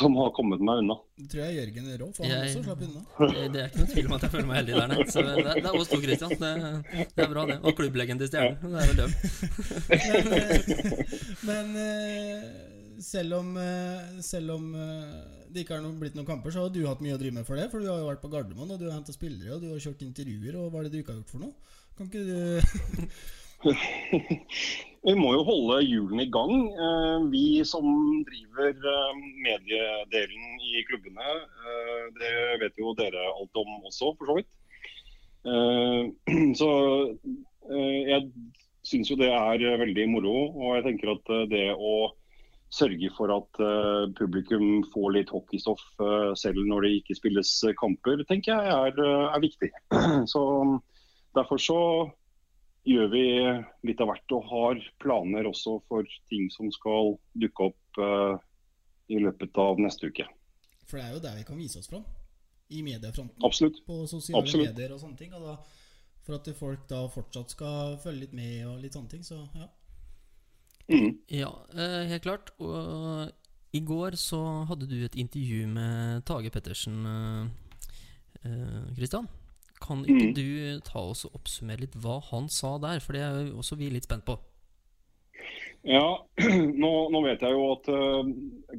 [0.00, 0.94] som har kommet meg unna.
[1.20, 3.00] Det tror jeg Jørgen er òg, for han Jeg- også slapp unna.
[3.52, 5.04] Det, er ikke noe tvil om at jeg føler meg heldig der, nei.
[5.12, 6.30] Så det, det er oss to, Christian.
[6.40, 6.52] Det,
[7.12, 7.58] det er bra, det.
[7.60, 8.56] Og klubbleggen til Stjernen.
[8.64, 9.12] Det er vel dem.
[11.50, 16.28] Men, eh, men eh, selv om, eh, selv om eh, det ikke har blitt noen
[16.28, 17.68] kamper, så har du hatt mye å drive med for det.
[17.72, 19.82] For du har jo vært på Gardermoen, og du har henta spillere, og du har
[19.82, 21.54] kjørt intervjuer, og hva er det du ikke har gjort for noe?
[21.94, 22.34] Kan ikke du
[25.04, 26.52] Vi må jo holde hjulene i gang.
[26.72, 27.86] Eh, Vi som
[28.28, 28.74] driver
[29.44, 31.38] mediedelen i klubbene,
[32.18, 34.52] det vet jo dere alt om også, for så vidt.
[36.56, 36.68] Så
[37.68, 38.20] jeg
[38.84, 42.14] syns jo det er veldig moro, og jeg tenker at det å
[42.74, 47.76] sørge for at uh, publikum får litt hockeystoff uh, selv når det ikke spilles eh,
[47.78, 49.70] kamper, tenker jeg er, er viktig.
[50.32, 50.42] Så
[51.36, 51.78] derfor så
[52.84, 53.24] gjør vi
[53.88, 58.34] litt av hvert og har planer også for ting som skal dukke opp uh,
[59.08, 60.26] i løpet av neste uke.
[60.84, 62.04] For det er jo der vi kan vise oss fram.
[62.72, 63.44] I mediefronten.
[63.44, 63.80] Absolutt.
[63.86, 64.72] På sosiale Absolutt.
[64.72, 65.32] medier og sånne ting.
[65.36, 65.56] Og da,
[66.24, 69.24] for at folk da fortsatt skal følge litt med og litt sånne ting.
[69.24, 69.68] Så ja.
[70.90, 71.18] Mm.
[71.32, 72.50] Ja, eh, helt klart.
[72.60, 73.30] Og
[73.74, 77.46] i går så hadde du et intervju med Tage Pettersen, eh,
[78.44, 79.28] eh,
[79.80, 80.34] Kan ikke Mm.
[80.34, 83.00] du ta oss og oppsummere litt hva han sa der?
[83.00, 84.38] For det er jo også vi litt spent på.
[85.84, 87.86] Ja, nå, nå vet jeg jo at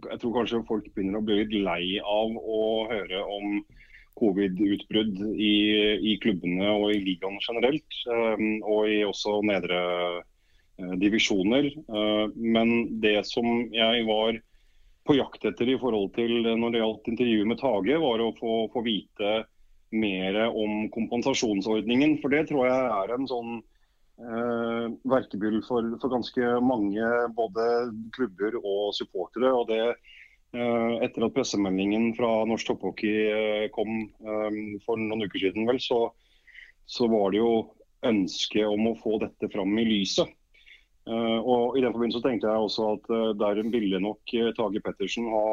[0.09, 3.63] Jeg tror kanskje folk begynner å bli litt lei av å høre om
[4.17, 5.53] covid-utbrudd i,
[6.13, 7.99] i klubbene og i ligaen generelt.
[8.63, 10.23] og i også nedre
[10.77, 11.65] divisjoner.
[11.65, 14.39] Eh, men det som jeg var
[15.05, 18.33] på jakt etter i forhold til eh, når det gjaldt intervjuet med Tage, var å
[18.39, 19.35] få, få vite
[19.95, 22.19] mer om kompensasjonsordningen.
[22.23, 27.69] For det tror jeg er en sånn eh, verkebyll for, for ganske mange både
[28.17, 29.53] klubber og supportere.
[29.53, 35.47] og det eh, Etter at pressemeldingen fra Norsk Topphockey eh, kom eh, for noen uker
[35.47, 36.09] siden, vel, så,
[36.89, 37.53] så var det jo
[38.05, 40.33] ønske om å få dette fram i lyset.
[41.05, 44.81] Eh, og I den forbindelse tenkte jeg også at uh, der ville nok eh, Tage
[44.81, 45.45] Pettersen ha,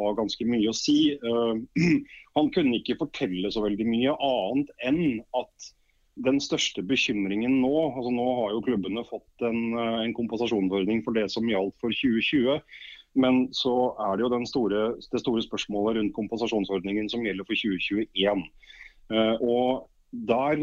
[0.00, 0.98] ha ganske mye å si.
[1.14, 1.86] Eh,
[2.36, 5.02] han kunne ikke fortelle så veldig mye annet enn
[5.38, 5.70] at
[6.24, 11.16] den største bekymringen nå altså Nå har jo klubbene fått en, eh, en kompensasjonsordning for
[11.16, 12.60] det som gjaldt for 2020.
[13.16, 14.80] Men så er det jo store,
[15.12, 18.42] det store spørsmålet rundt kompensasjonsordningen som gjelder for 2021.
[19.08, 19.86] Uh, og
[20.28, 20.58] der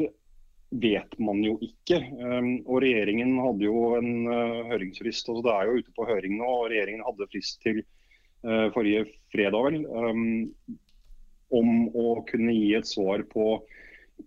[0.81, 1.99] vet man jo ikke.
[2.17, 6.37] Um, og Regjeringen hadde jo en uh, høringsfrist, altså det er jo ute på høring
[6.39, 6.47] nå.
[6.47, 10.47] og Regjeringen hadde frist til uh, forrige fredag vel, um,
[11.53, 13.59] om å kunne gi et svar på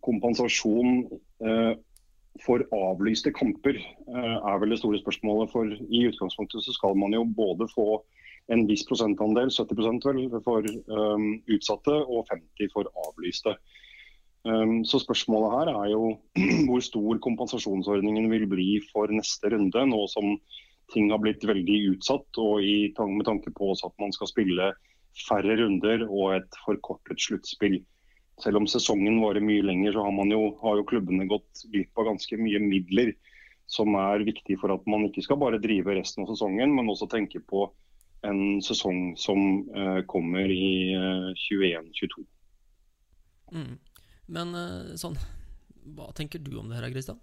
[0.05, 1.09] kompensasjon
[2.43, 5.51] for avlyste kamper, er vel det store spørsmålet.
[5.51, 7.97] For I utgangspunktet så skal man jo både få
[8.53, 13.57] en viss prosentandel, 70 vel, for um, utsatte og 50 for avlyste.
[14.47, 16.03] Um, så spørsmålet her er jo
[16.69, 20.37] hvor stor kompensasjonsordningen vil bli for neste runde, nå som
[20.95, 24.71] ting har blitt veldig utsatt, og i, med tanke på at man skal spille
[25.27, 27.81] færre runder og et forkortet sluttspill.
[28.43, 32.13] Selv om sesongen varer mye lenger, så har, jo, har jo klubbene gått glipp av
[32.13, 33.15] ganske mye midler
[33.67, 37.09] som er viktig for at man ikke skal bare drive resten av sesongen, men også
[37.11, 37.67] tenke på
[38.27, 39.41] en sesong som
[39.75, 42.23] uh, kommer i uh, eh, 21-22.
[43.55, 43.75] Mm.
[44.33, 45.17] Men uh, sånn,
[45.97, 47.21] hva tenker du om det her, Kristian?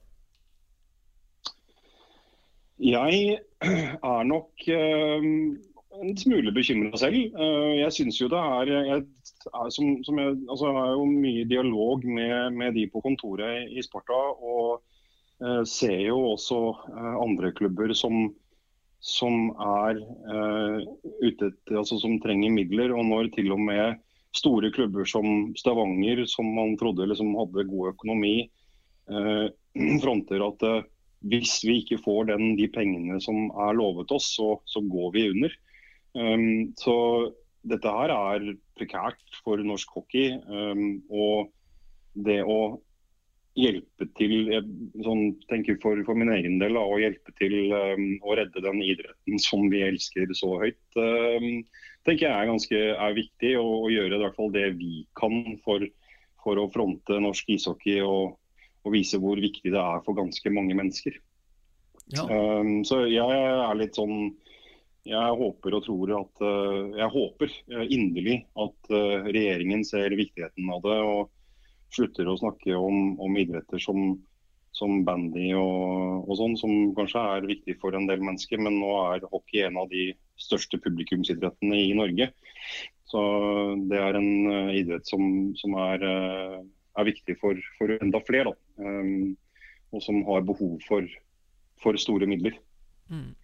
[2.84, 3.40] Jeg
[4.14, 7.36] er nok en smule bekymra selv.
[7.78, 9.04] jeg syns jo det er Jeg,
[9.46, 13.70] er, som, som jeg, altså, jeg har jo mye dialog med, med, de på kontoret
[13.70, 14.18] i Sparta.
[14.42, 14.82] Og
[15.70, 16.60] ser jo også
[17.22, 18.32] andre klubber som
[19.04, 20.00] som er
[21.20, 22.94] ute etter, altså som trenger midler.
[22.96, 24.00] Og når til og med
[24.34, 28.38] store klubber som Stavanger, som man trodde liksom hadde god økonomi,
[29.10, 29.46] eh,
[30.04, 30.82] fronter at eh,
[31.32, 35.30] hvis vi ikke får den, de pengene som er lovet oss, så, så går vi
[35.32, 35.54] under.
[36.14, 36.96] Um, så
[37.64, 40.34] dette her er prekært for norsk hockey.
[40.52, 41.54] Um, og
[42.28, 42.82] det å
[43.56, 44.66] hjelpe til jeg
[45.06, 49.42] sånn, tenker for, for, min egen del å hjelpe til um, å redde den idretten
[49.42, 50.82] som vi elsker så høyt.
[50.98, 51.64] Um,
[52.08, 55.58] tenker jeg er ganske er viktig å, å, gjøre i hvert fall det vi kan
[55.66, 55.86] for,
[56.44, 58.36] for å fronte norsk ishockey og,
[58.84, 61.20] og, vise hvor viktig det er for ganske mange mennesker.
[62.14, 62.26] Ja.
[62.28, 64.34] Um, så jeg er litt sånn
[65.04, 70.70] jeg håper og tror at uh, Jeg håper uh, inderlig at uh, regjeringen ser viktigheten
[70.72, 71.00] av det.
[71.04, 71.32] og
[71.94, 74.16] slutter å snakke om, om idretter som,
[74.74, 78.62] som bandy og, og, sånn, som kanskje er viktig for en del mennesker.
[78.62, 80.10] Men nå er hockey en av de
[80.42, 82.32] største publikumsidrettene i Norge.
[83.14, 83.22] Så
[83.92, 86.58] det er en uh, idrett som, som er, uh,
[86.98, 88.56] er, viktig for, for enda flere.
[88.82, 89.36] Um,
[89.94, 91.06] og som har behov for,
[91.84, 92.58] for store midler.
[93.14, 93.36] Mm.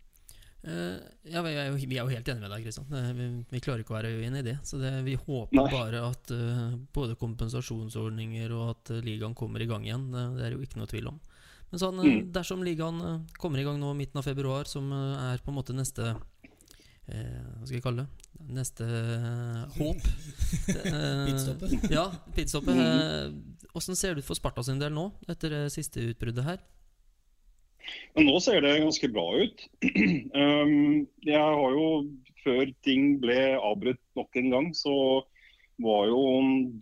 [0.59, 2.87] Uh, ja, vi er, jo, vi er, jo, helt enige med deg, Kristian.
[3.15, 4.57] Vi, vi, klarer ikke å være uenig i det.
[4.67, 5.67] Så det, vi håper Nei.
[5.71, 10.09] bare at uh, både kompensasjonsordninger og at uh, ligaen kommer i gang igjen.
[10.11, 11.19] det er jo ikke noe tvil om.
[11.69, 12.31] Men sånn, mm.
[12.33, 16.15] dersom ligaen kommer i gang nå midten av februar, som er på en måte neste
[17.05, 18.25] Hva skal vi kalle det?
[18.57, 18.87] Neste
[19.75, 20.07] håp.
[21.29, 21.75] pitstoppet.
[21.93, 22.81] ja, pitstoppet.
[23.77, 26.65] Åssen ser det ut for Sparta sin del nå, etter det siste utbruddet her?
[28.17, 29.67] Men nå ser det ganske bra ut.
[30.39, 31.87] Um, jeg har jo,
[32.43, 34.93] før ting ble avbrutt nok en gang, så
[35.83, 36.21] var jo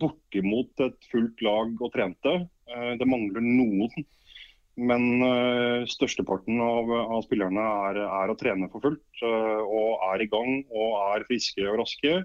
[0.00, 2.34] bortimot et fullt lag og trente.
[2.70, 4.06] Uh, det mangler noen.
[4.78, 9.22] Men uh, størsteparten av, av spillerne er, er, å trene for fullt.
[9.22, 12.20] Uh, og er i gang og er friske og raske.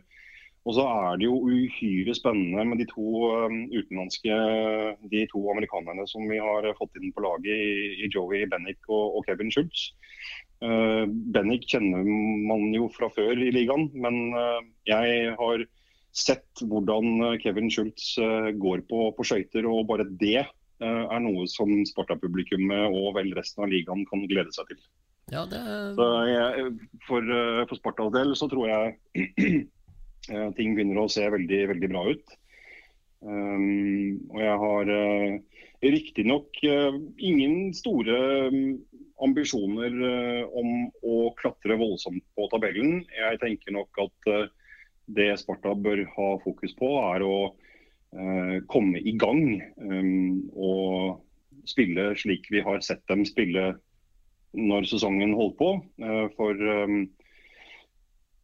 [0.64, 3.04] Og så er det jo uhyre spennende med de to
[3.36, 4.36] um, utenlandske,
[5.12, 9.28] de to amerikanerne som vi har fått inn på laget i, Joey Bennick og, og
[9.28, 9.90] Kevin Schultz.
[10.64, 11.04] Uh,
[11.36, 15.68] Bennick kjenner man jo fra før i ligaen, men uh, jeg har
[16.16, 18.14] sett hvordan uh, Kevin Schultz
[18.56, 20.46] går på, på skøyter, og bare det
[20.84, 24.80] er noe som Sparta-publikummet og vel resten av ligaen kan glede seg til.
[25.32, 25.62] Ja, det...
[25.96, 26.66] så jeg,
[27.06, 27.30] for,
[27.70, 29.62] for Spartas del så tror jeg
[30.32, 32.38] Eh, ting begynner å se veldig, veldig bra ut.
[33.24, 38.18] Um, og jeg har uh, riktignok uh, ingen store
[38.52, 38.58] um,
[39.24, 40.70] ambisjoner uh, om
[41.08, 43.02] å klatre voldsomt på tabellen.
[43.16, 44.50] Jeg tenker nok at uh,
[45.16, 47.36] det Sparta bør ha fokus på, er å
[48.70, 53.72] komme i gang um, og spille slik vi har sett dem spille
[54.54, 55.72] når sesongen holdt på.
[56.36, 57.08] for um,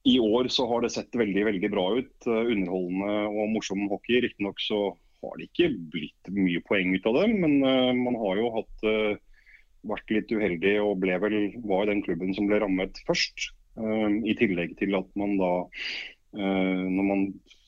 [0.07, 2.13] i år så har det sett veldig veldig bra ut.
[2.27, 4.21] Eh, underholdende og morsom hockey.
[4.23, 4.81] Riktignok så
[5.23, 8.85] har det ikke blitt mye poeng ut av det, men uh, man har jo hatt,
[8.87, 9.17] uh,
[9.91, 11.35] vært litt uheldig og ble vel,
[11.67, 13.51] var den klubben som ble rammet først.
[13.79, 15.51] I tillegg til at man da,
[16.35, 17.21] når man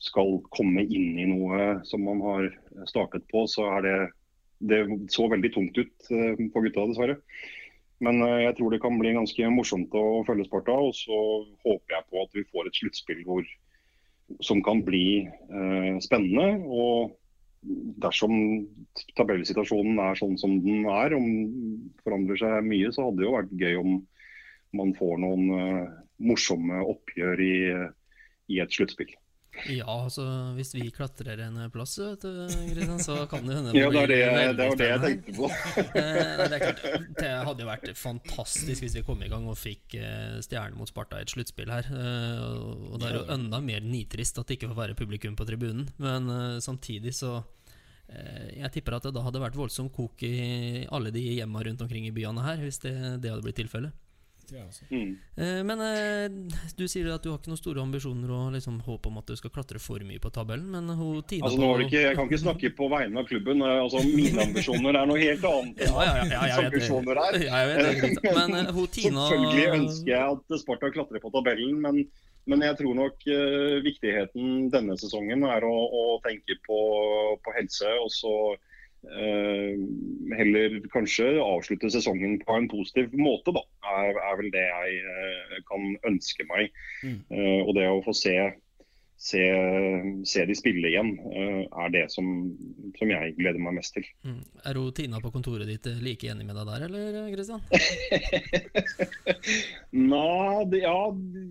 [0.04, 2.50] skal komme inn i noe som man har
[2.90, 3.94] startet på, så er det
[4.62, 7.18] det så veldig tungt ut eh, på gutta, dessverre.
[8.02, 10.74] Men eh, jeg tror det kan bli ganske morsomt å følge Sparta.
[10.74, 11.18] Og så
[11.64, 13.24] håper jeg på at vi får et sluttspill
[14.42, 16.48] som kan bli eh, spennende.
[16.66, 17.14] Og
[18.02, 18.34] dersom
[19.18, 21.26] tabellsituasjonen er sånn som den er, om
[22.02, 23.98] forandrer seg mye, så hadde det jo vært gøy om
[24.78, 25.90] man får noen eh,
[26.22, 27.56] morsomme oppgjør i,
[28.50, 29.12] i et sluttspill.
[29.68, 30.24] Ja, altså
[30.56, 32.30] hvis vi klatrer en plass, vet du,
[32.70, 34.20] Christian, så kan det hende Ja, det var det,
[34.56, 35.50] det, var det jeg tenkte på.
[36.02, 36.80] Eh, det, klart,
[37.18, 40.88] det hadde jo vært fantastisk hvis vi kom i gang og fikk eh, stjerne mot
[40.88, 41.88] Sparta i et sluttspill her.
[41.92, 42.44] Eh,
[42.88, 45.90] og det er jo enda mer nitrist at det ikke får være publikum på tribunen.
[46.02, 46.30] Men
[46.64, 47.42] samtidig så
[48.12, 52.04] Jeg tipper at det da hadde vært voldsom kok i alle de hjemma rundt omkring
[52.04, 53.94] i byene her, hvis det, det hadde blitt tilfellet.
[54.52, 54.86] Tror jeg også.
[54.90, 55.12] Mm.
[55.40, 59.06] Eh, men eh, du sier at du har ikke noen store ambisjoner og liksom håp
[59.08, 61.84] om at du skal klatre for mye på tabellen, men hun Tina Altså, nå er
[61.86, 63.64] ikke, jeg kan ikke snakke på vegne av klubben.
[63.64, 67.38] eh, Altså, mine ambisjoner er noe helt annet enn Ja, ja, ja, ambisjoner er.
[68.52, 72.02] Men hun Tina Selvfølgelig ønsker jeg at Sparta klatrer på tabellen, men,
[72.44, 73.24] men jeg tror nok
[73.86, 76.82] viktigheten denne sesongen er å, å tenke på,
[77.40, 77.88] på helse.
[78.04, 78.34] Og så
[79.02, 83.64] heller kanskje avslutte sesongen på en positiv måte, da.
[83.92, 86.70] Er, er vel det jeg eh, kan ønske meg.
[87.02, 87.18] Mm.
[87.34, 88.36] Eh, og det å få se
[89.22, 89.38] Se,
[90.26, 92.26] se de spille igjen, eh, er det som,
[92.98, 94.08] som jeg gleder meg mest til.
[94.26, 94.40] Mm.
[94.66, 97.62] Er hun Tina på kontoret ditt eh, like enig med deg der, eller Kristian?
[100.10, 100.96] Nei, det, ja,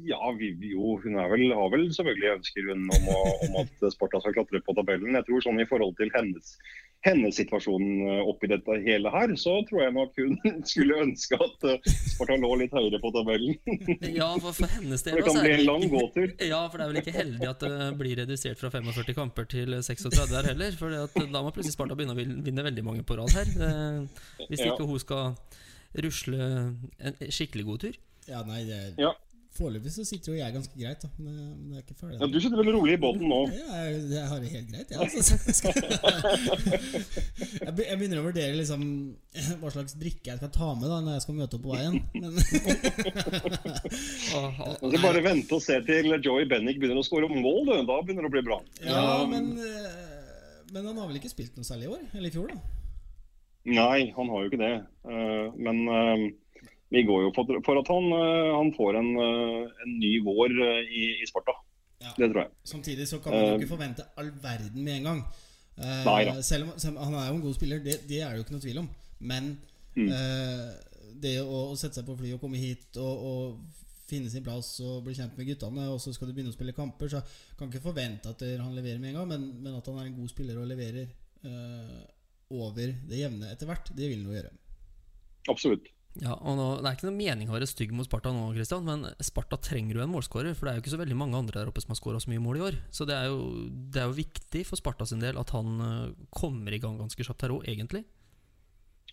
[0.10, 4.20] ja vi, jo, hun vel, har vel selvfølgelig ønsker hun om, å, om at Sparta
[4.20, 5.16] skal klatre på tabellen.
[5.22, 6.58] Jeg tror sånn i forhold til hennes,
[7.06, 10.36] hennes situasjon eh, oppi dette hele her, så tror jeg nok hun
[10.72, 13.56] skulle ønske at eh, Sparta lå litt høyere på tabellen.
[14.20, 16.36] Ja, for, for hennes del For det kan bli en lang gåtur.
[16.52, 19.78] Ja, for det er vel ikke heldig at det blir redusert fra 45 kamper til
[19.82, 20.78] 36 her heller.
[20.78, 23.50] For da må plutselig Sparta begynne å vinne veldig mange på rad her.
[24.46, 24.74] Hvis Hvis Ja.
[24.76, 25.36] ikke hun skal
[26.06, 26.38] rusle
[27.02, 27.96] en skikkelig god tur.
[28.30, 29.16] Ja, nei, det Ja.
[29.52, 31.10] Foreløpig så sitter jo jeg ganske greit, da.
[31.20, 32.20] Men, det- men det er ikke ferdig.
[32.22, 33.40] Ja, du sitter veldig rolig i båten nå.
[33.52, 35.00] Ja, jeg, jeg har det helt greit, jeg.
[35.02, 35.22] Altså.
[37.62, 38.82] Jeg, jeg begynner å vurdere liksom
[39.62, 41.98] hva slags drikke jeg skal ta med da når jeg skal møte opp på veien.
[42.16, 42.32] Men
[44.82, 47.66] altså, bare vente og se til Joey Bennick begynner å skåre mål.
[47.68, 47.74] du.
[47.90, 48.60] Da begynner det å bli bra.
[48.86, 52.04] ja, men, eh, men han har vel ikke spilt noe særlig i år?
[52.16, 52.60] Eller i fjor, da?
[53.72, 54.74] Nei, han har jo ikke det.
[55.06, 56.24] Eh, Men eh,
[56.92, 60.56] vi går jo for, for at han, eh, han får en, eh, en ny vår
[60.68, 61.56] eh, i, i Sparta.
[62.02, 62.12] Ja.
[62.18, 62.52] Det tror jeg.
[62.68, 65.20] Samtidig så kan man jo ikke forvente all verden med en gang.
[65.82, 66.42] Nei, Neida.
[66.44, 68.46] selv, om, selv om han er jo en god spiller, det, det er det jo
[68.46, 68.90] ikke noe tvil om.
[69.34, 69.54] Men
[69.92, 70.08] Mm.
[70.08, 70.70] eh,
[71.20, 74.70] det å, å sette seg på fly og komme hit og, og finne sin plass
[74.80, 77.20] og bli kjent med guttene, og så skal du begynne å spille kamper, så
[77.60, 80.16] kan ikke forvente at han leverer med en gang, men, men at han er en
[80.16, 81.10] god spiller og leverer
[81.44, 82.00] eh,
[82.56, 84.54] over det jevne etter hvert, det vil han jo gjøre.
[85.52, 85.92] Absolutt.
[86.20, 88.84] Ja, og nå, Det er ikke noe mening å være stygg mot Sparta nå, Kristian,
[88.84, 90.56] men Sparta trenger jo en målskårer.
[90.58, 92.32] For det er jo ikke så veldig mange andre der oppe som har skåra så
[92.34, 92.80] mye mål i år.
[92.92, 96.26] Så det er, jo, det er jo viktig for Sparta sin del at han eh,
[96.36, 98.04] kommer i gang ganske kjapt her òg, egentlig.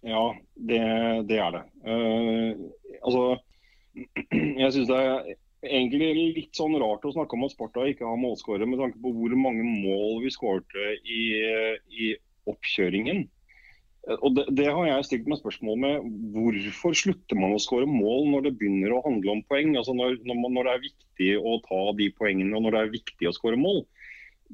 [0.02, 0.82] Ja, det,
[1.30, 1.62] det er det.
[1.87, 2.66] Uh,
[3.02, 3.22] altså,
[4.62, 5.32] jeg syns det er
[5.66, 9.14] egentlig litt sånn rart å snakke om at Sparta ikke har målskårer, med tanke på
[9.14, 11.22] hvor mange mål vi skårte i,
[11.94, 12.12] i
[12.50, 13.26] oppkjøringen.
[14.09, 16.09] Eh, Og det, det har jeg stilt meg spørsmål med.
[16.35, 19.77] Hvorfor slutter man å skåre mål når det begynner å handle om poeng?
[19.77, 22.83] Altså når, når, man, når det er viktig å ta de poengene, og når det
[22.83, 23.85] er viktig å skåre mål.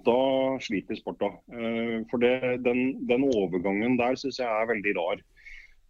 [0.05, 0.19] Da
[0.65, 1.31] sliter Sparta.
[1.55, 2.35] Eh, For det,
[2.67, 5.23] den, den overgangen der syns jeg er veldig rar.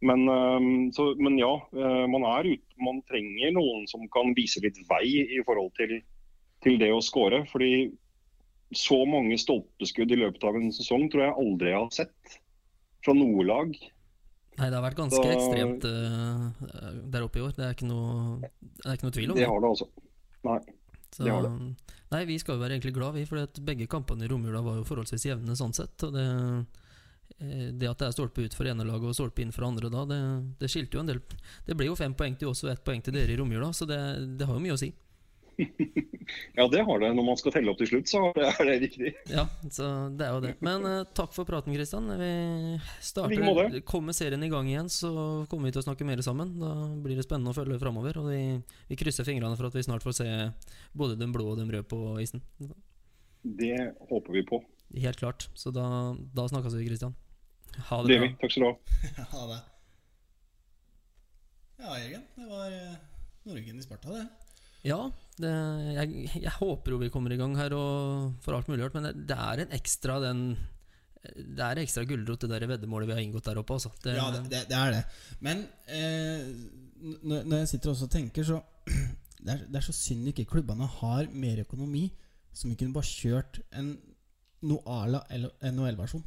[0.05, 2.79] Men, eh, så, men ja, man, er ute.
[2.85, 6.01] man trenger noen som kan vise litt vei i forhold til,
[6.65, 7.45] til det å skåre.
[7.49, 7.89] Fordi
[8.75, 12.41] så mange stolpeskudd i løpet av en sesong tror jeg aldri jeg har sett
[13.05, 13.75] fra noe lag.
[14.55, 17.55] Nei, det har vært ganske Da- ekstremt uh, der oppe i år.
[17.57, 19.51] Det er ikke noe, det er ikke noe tvil om Det det.
[19.51, 19.89] har det altså.
[20.45, 20.59] Nei.
[21.15, 21.49] Så, det har
[22.15, 24.87] nei, vi skal jo være egentlig glad, vi, for begge kampene i romjula var jo
[24.87, 25.95] forholdsvis jevne sånn sett.
[26.07, 26.25] Og det,
[27.39, 29.91] eh, det at det er stolpe ut for ene laget og stolpe inn for andre
[29.91, 30.21] da, det,
[30.63, 31.21] det skilte jo en del.
[31.67, 33.87] Det blir jo fem poeng til oss og ett poeng til dere i romjula, så
[33.87, 33.99] det,
[34.39, 34.93] det har jo mye å si.
[36.57, 37.11] Ja, det har det.
[37.15, 39.11] Når man skal telle opp til slutt, så er det, riktig.
[39.29, 40.53] Ja, så det er jo det.
[40.65, 42.09] Men uh, takk for praten, Kristian.
[42.21, 42.31] Vi
[43.05, 43.81] starter.
[43.87, 45.11] Kommer serien i gang igjen, så
[45.51, 46.55] kommer vi til å snakke mer sammen.
[46.63, 46.73] Da
[47.05, 48.23] blir det spennende å følge framover.
[48.23, 48.41] Og vi,
[48.89, 50.31] vi krysser fingrene for at vi snart får se
[50.97, 52.43] både den blå og den røde på isen.
[53.45, 53.77] Det
[54.09, 54.63] håper vi på.
[55.05, 55.49] Helt klart.
[55.55, 55.87] Så da,
[56.35, 57.15] da snakkes vi, Kristian.
[57.91, 58.33] Ha Det det bra.
[58.41, 58.75] Takk skal du ha.
[59.35, 59.61] Ha det.
[61.85, 62.25] Ja, Jørgen.
[62.37, 62.97] Det var eh,
[63.45, 64.27] Norgen i Sparta, det.
[64.85, 65.01] Ja,
[65.41, 65.51] det,
[65.97, 69.15] jeg, jeg håper jo vi kommer i gang her og får alt mulig men det,
[69.31, 70.47] det er en ekstra den
[71.25, 73.79] det er en ekstra gulrot, det der veddemålet vi har inngått der oppe.
[73.79, 73.91] Altså.
[74.05, 74.27] Det, Ja,
[74.69, 75.03] det, er det.
[75.41, 76.43] Men eh,
[77.25, 78.59] når jeg sitter og tenker, så
[79.45, 82.11] det er, det er så synd ikke klubbene har mer økonomi,
[82.53, 83.95] som vi kunne bare kjørt en
[84.65, 86.23] Noala NHL-versjon.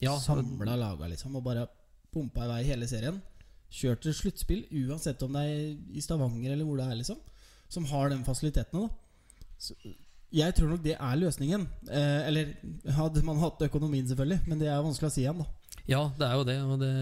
[0.00, 1.66] ja, Samla laga, liksom, og bare
[2.12, 3.18] pumpa i vei hele serien.
[3.72, 7.18] Kjørt til sluttspill, uansett om det er i Stavanger eller hvor det er, liksom.
[7.68, 9.48] Som har den fasilitetene, da.
[9.58, 9.74] Så,
[10.36, 11.68] jeg tror nok det er løsningen.
[11.88, 12.52] Eh, eller
[12.96, 15.48] hadde man hatt økonomien, selvfølgelig, men det er vanskelig å si igjen, da.
[15.86, 16.56] Ja, det er jo det.
[16.66, 16.92] Og det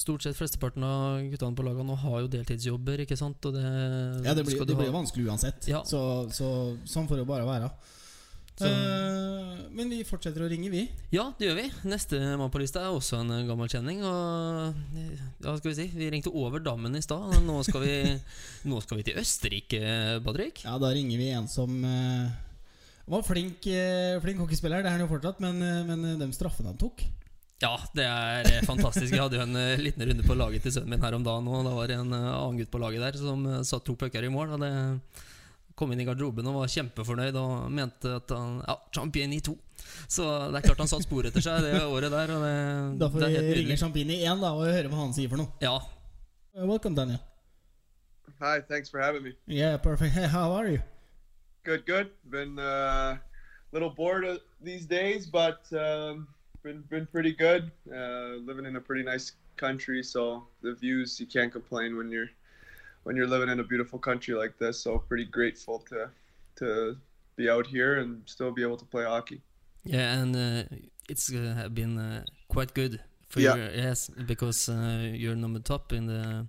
[0.00, 3.44] stort sett flesteparten av guttene på laget nå har jo deltidsjobber, ikke sant.
[3.52, 3.64] Det,
[4.24, 5.68] Ja, det blir, det blir vanskelig uansett.
[5.68, 5.82] Ja.
[5.88, 6.00] Så,
[6.32, 6.48] så
[6.88, 7.68] sånn får det bare være.
[8.60, 10.82] Eh, men vi fortsetter å ringe, vi.
[11.14, 11.64] Ja, det gjør vi.
[11.88, 14.02] Neste mann på lista er også en eh, gammel kjenning.
[14.04, 14.76] Og
[15.46, 17.38] ja, skal vi si Vi ringte over dammen i stad.
[17.46, 18.20] Nå, skal vi-
[18.70, 19.80] nå skal vi til Østerrike,
[20.26, 20.62] Patrick.
[20.66, 22.28] Ja, da ringer vi en som uh,
[23.08, 24.84] var flink, uh, flink hockeyspiller.
[24.84, 27.02] Det er han jo fortsatt, men, eh, men eh, de straffene han tok
[27.62, 29.10] Ja, det er eh, fantastisk.
[29.14, 31.48] Jeg hadde jo en eh, liten runde på laget til sønnen min her om dagen.
[31.48, 33.96] Og da var det en eh, annen gutt på laget der som eh, satt to
[33.98, 34.54] pucker i mål.
[34.56, 34.72] Og det
[35.76, 39.56] kom inn i garderoben og var kjempefornøyd og mente at han Ja, champion i to.
[40.08, 42.32] Så det er klart han satte spor etter seg det året der.
[42.36, 42.54] Og det,
[43.00, 45.52] Da får vi ringe Champagne i én da og høre hva han sier for noe.
[45.64, 45.78] Ja,
[46.54, 47.18] Uh, welcome, Daniel.
[48.40, 49.32] Hi, thanks for having me.
[49.46, 50.12] Yeah, perfect.
[50.12, 50.80] Hey, how are you?
[51.64, 52.10] Good, good.
[52.28, 54.26] Been uh, a little bored
[54.60, 56.28] these days, but um,
[56.62, 57.70] been been pretty good.
[57.90, 62.28] Uh, living in a pretty nice country, so the views you can't complain when you're
[63.04, 64.80] when you're living in a beautiful country like this.
[64.82, 66.10] So pretty grateful to
[66.56, 66.96] to
[67.36, 69.40] be out here and still be able to play hockey.
[69.84, 70.62] yeah, and uh,
[71.08, 73.56] it's uh, been uh, quite good for Yeah.
[73.56, 76.46] you, yes, because uh, you're number top in the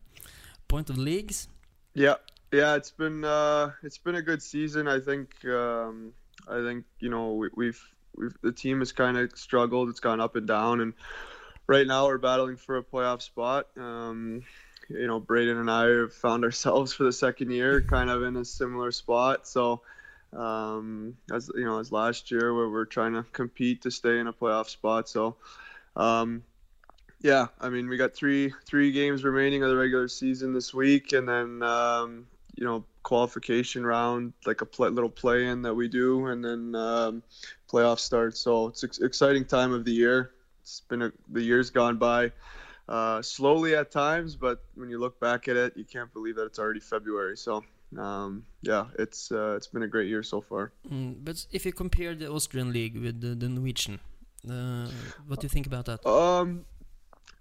[0.67, 1.47] point of leagues.
[1.93, 2.15] Yeah,
[2.51, 4.87] yeah, it's been uh, it's been a good season.
[4.87, 6.13] I think um,
[6.47, 7.81] I think you know we, we've
[8.15, 9.89] we've the team has kind of struggled.
[9.89, 10.93] It's gone up and down, and
[11.67, 13.67] right now we're battling for a playoff spot.
[13.77, 14.43] Um,
[14.89, 18.35] you know, Braden and I have found ourselves for the second year kind of in
[18.37, 19.47] a similar spot.
[19.47, 19.81] So.
[20.35, 24.25] Um, as you know, as last year where we're trying to compete to stay in
[24.25, 25.07] a playoff spot.
[25.07, 25.35] So,
[25.95, 26.43] um,
[27.23, 31.13] yeah, I mean, we got three three games remaining of the regular season this week,
[31.13, 35.87] and then um, you know qualification round, like a play, little play in that we
[35.87, 37.23] do, and then um,
[37.71, 38.35] playoff start.
[38.37, 40.31] So it's ex- exciting time of the year.
[40.61, 42.31] It's been a, the years gone by
[42.87, 46.45] uh, slowly at times, but when you look back at it, you can't believe that
[46.45, 47.37] it's already February.
[47.37, 47.63] So
[47.97, 50.71] um, yeah, it's uh, it's been a great year so far.
[50.91, 53.99] Mm, but if you compare the Austrian league with the, the Norwegian,
[54.49, 54.87] uh,
[55.27, 56.05] what do you think about that?
[56.05, 56.65] Um,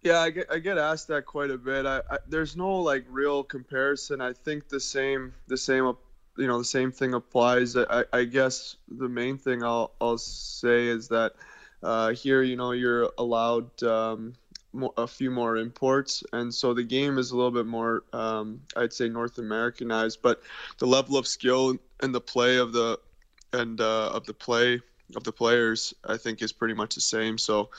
[0.02, 1.86] yeah, I get I get asked that quite a bit.
[1.86, 4.20] I, I there's no like real comparison.
[4.20, 5.92] I think the same the same
[6.36, 7.76] you know the same thing applies.
[7.76, 11.32] I, I guess the main thing I'll I'll say is that
[11.82, 14.34] uh, here you know you're allowed um,
[14.96, 18.92] a few more imports, and so the game is a little bit more um, I'd
[18.92, 20.42] say North Americanized, but
[20.78, 22.98] the level of skill and the play of the
[23.52, 24.80] and uh, of the play
[25.16, 27.38] of the players I think is pretty much the same.
[27.38, 27.70] So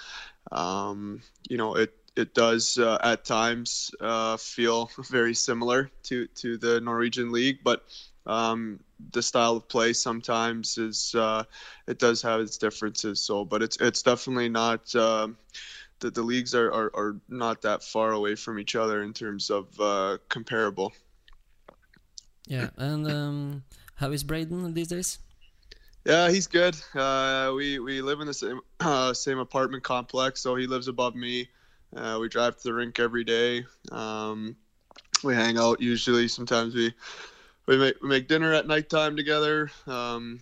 [0.52, 6.58] um, you know it it does uh, at times uh, feel very similar to to
[6.58, 7.84] the Norwegian league, but
[8.26, 8.80] um,
[9.12, 11.44] the style of play sometimes is uh,
[11.88, 13.20] it does have its differences.
[13.22, 14.94] So, but it's it's definitely not.
[16.04, 19.50] The, the leagues are, are, are not that far away from each other in terms
[19.50, 20.92] of uh, comparable.
[22.46, 23.64] Yeah, and um,
[23.96, 25.20] how is Braden these days?
[26.06, 26.76] Yeah, he's good.
[26.94, 31.16] Uh, we we live in the same uh, same apartment complex, so he lives above
[31.16, 31.48] me.
[31.96, 33.64] Uh, we drive to the rink every day.
[33.90, 34.58] Um,
[35.24, 36.28] we hang out usually.
[36.28, 36.94] Sometimes we
[37.66, 39.72] we make we make dinner at nighttime together.
[39.88, 40.42] Um,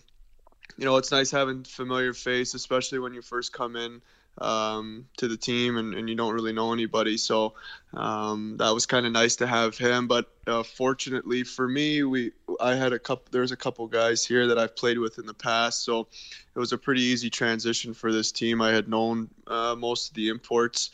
[0.76, 4.02] you know, it's nice having familiar face, especially when you first come in
[4.38, 7.16] um, to the team and, and you don't really know anybody.
[7.16, 7.54] So
[7.94, 10.08] um, that was kind of nice to have him.
[10.08, 13.26] But uh, fortunately for me, we I had a couple.
[13.30, 16.08] There's a couple guys here that I've played with in the past, so
[16.54, 18.60] it was a pretty easy transition for this team.
[18.62, 20.90] I had known uh, most of the imports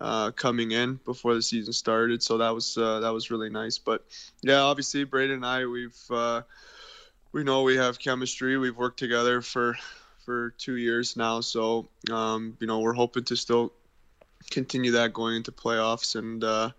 [0.00, 3.78] uh, coming in before the season started, so that was uh, that was really nice.
[3.78, 4.04] But
[4.42, 6.42] yeah, obviously Braden and I, we've uh,
[7.32, 8.56] we know we have chemistry.
[8.58, 9.76] We've worked together for
[10.24, 13.72] for two years now, so um, you know we're hoping to still
[14.50, 16.16] continue that going into playoffs.
[16.16, 16.70] And uh,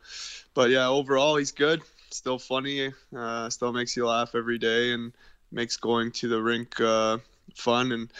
[0.54, 1.82] but yeah, overall he's good.
[2.10, 2.92] Still funny.
[3.16, 5.14] Uh, still makes you laugh every day, and
[5.52, 7.18] makes going to the rink uh,
[7.56, 7.92] fun.
[7.92, 8.12] And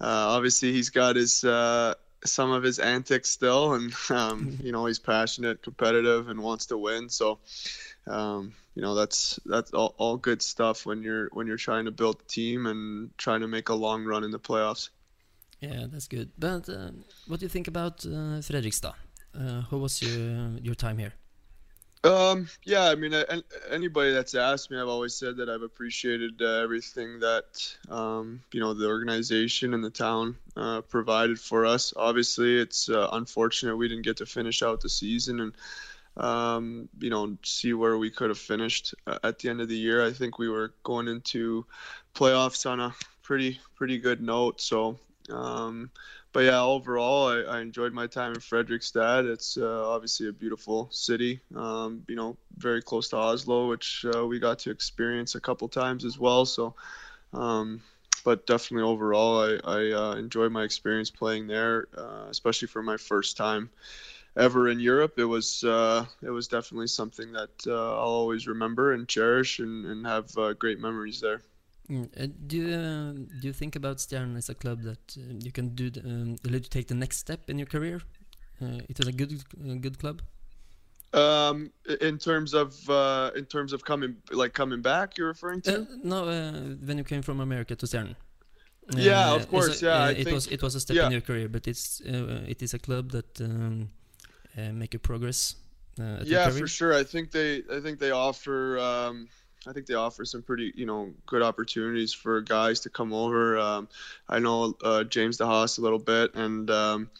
[0.00, 4.86] uh, obviously he's got his uh, some of his antics still, and um, you know
[4.86, 7.08] he's passionate, competitive, and wants to win.
[7.08, 7.38] So.
[8.06, 11.90] Um, you know that's that's all, all good stuff when you're when you're trying to
[11.90, 14.90] build a team and trying to make a long run in the playoffs.
[15.60, 16.30] Yeah, that's good.
[16.38, 16.92] But uh,
[17.26, 18.94] what do you think about uh, Fredrikstad?
[19.34, 21.12] Uh, how was your your time here?
[22.04, 26.40] Um, yeah, I mean, a- anybody that's asked me, I've always said that I've appreciated
[26.40, 31.92] uh, everything that um, you know the organization and the town uh, provided for us.
[31.96, 35.52] Obviously, it's uh, unfortunate we didn't get to finish out the season and
[36.18, 39.76] um, you know see where we could have finished uh, at the end of the
[39.76, 40.04] year.
[40.04, 41.66] I think we were going into
[42.14, 44.60] playoffs on a pretty pretty good note.
[44.60, 44.98] So
[45.30, 45.90] um,
[46.32, 49.30] but yeah, overall, I, I, enjoyed my time in Fredrikstad.
[49.30, 54.26] It's uh, obviously a beautiful city, um, you know, very close to Oslo, which uh,
[54.26, 56.44] we got to experience a couple times as well.
[56.44, 56.74] So,
[57.32, 57.82] um,
[58.24, 62.96] but definitely overall, I, I uh, enjoyed my experience playing there, uh, especially for my
[62.96, 63.70] first time
[64.36, 65.18] ever in Europe.
[65.18, 69.86] It was uh, it was definitely something that uh, I'll always remember and cherish and,
[69.86, 71.42] and have great memories there.
[71.90, 72.08] Mm.
[72.20, 75.50] Uh, do you uh, do you think about Stjärnen as a club that uh, you
[75.50, 78.00] can do the, um, let you take the next step in your career?
[78.60, 79.42] Uh, it is a good
[79.80, 80.20] good club.
[81.14, 81.70] Um,
[82.02, 85.80] in terms of uh, in terms of coming like coming back, you're referring to?
[85.80, 86.26] Uh, no,
[86.84, 88.16] when you came from America to Stjärnen.
[88.94, 89.82] yeah, of course.
[89.82, 91.06] A, yeah, it was it was a step yeah.
[91.06, 93.88] in your career, but it's it is a club that um,
[94.72, 95.56] make you progress.
[96.24, 96.94] yeah, for sure.
[96.94, 98.78] I think they I think they offer.
[98.78, 99.28] Um,
[99.66, 103.58] I think they offer some pretty, you know, good opportunities for guys to come over.
[103.58, 103.88] Um,
[104.28, 107.10] I know uh, James DeHaas a little bit, and um,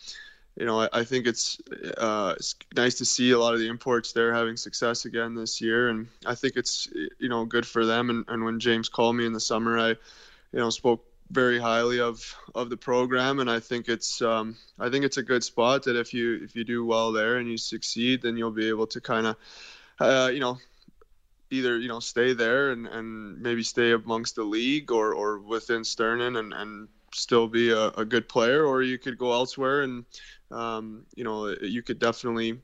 [0.59, 1.61] you know, I, I think it's,
[1.99, 5.61] uh, it's nice to see a lot of the imports there having success again this
[5.61, 8.11] year, and I think it's, you know, good for them.
[8.11, 9.97] And, and when James called me in the summer, I, you
[10.53, 15.05] know, spoke very highly of of the program, and I think it's, um, I think
[15.05, 18.23] it's a good spot that if you if you do well there and you succeed,
[18.23, 19.37] then you'll be able to kind of,
[20.01, 20.59] uh, you know
[21.51, 25.83] either you know stay there and, and maybe stay amongst the league or, or within
[25.83, 30.05] Sternen and, and still be a, a good player, or you could go elsewhere and
[30.51, 32.59] um, you know you could definitely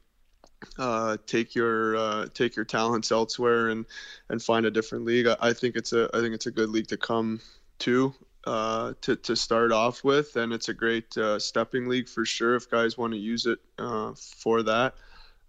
[0.79, 3.87] uh, take your uh, take your talents elsewhere and
[4.29, 5.27] and find a different league.
[5.27, 7.41] I, I, think it's a I think it's a good league to come
[7.81, 8.15] to.
[8.47, 12.55] Uh, to, to start off with, and it's a great uh, stepping league for sure
[12.57, 14.95] if guys want to use it uh, for that.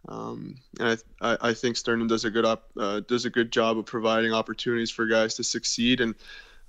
[0.07, 3.77] Um, and I, I, think Sternen does a good up, uh, does a good job
[3.77, 6.15] of providing opportunities for guys to succeed and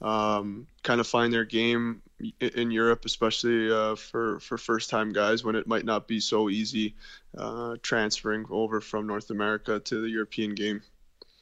[0.01, 2.03] um, kind of find their game
[2.41, 6.49] in Europe, especially uh, for for first time guys when it might not be so
[6.49, 6.95] easy
[7.37, 10.83] uh, transferring over from North America to the European game.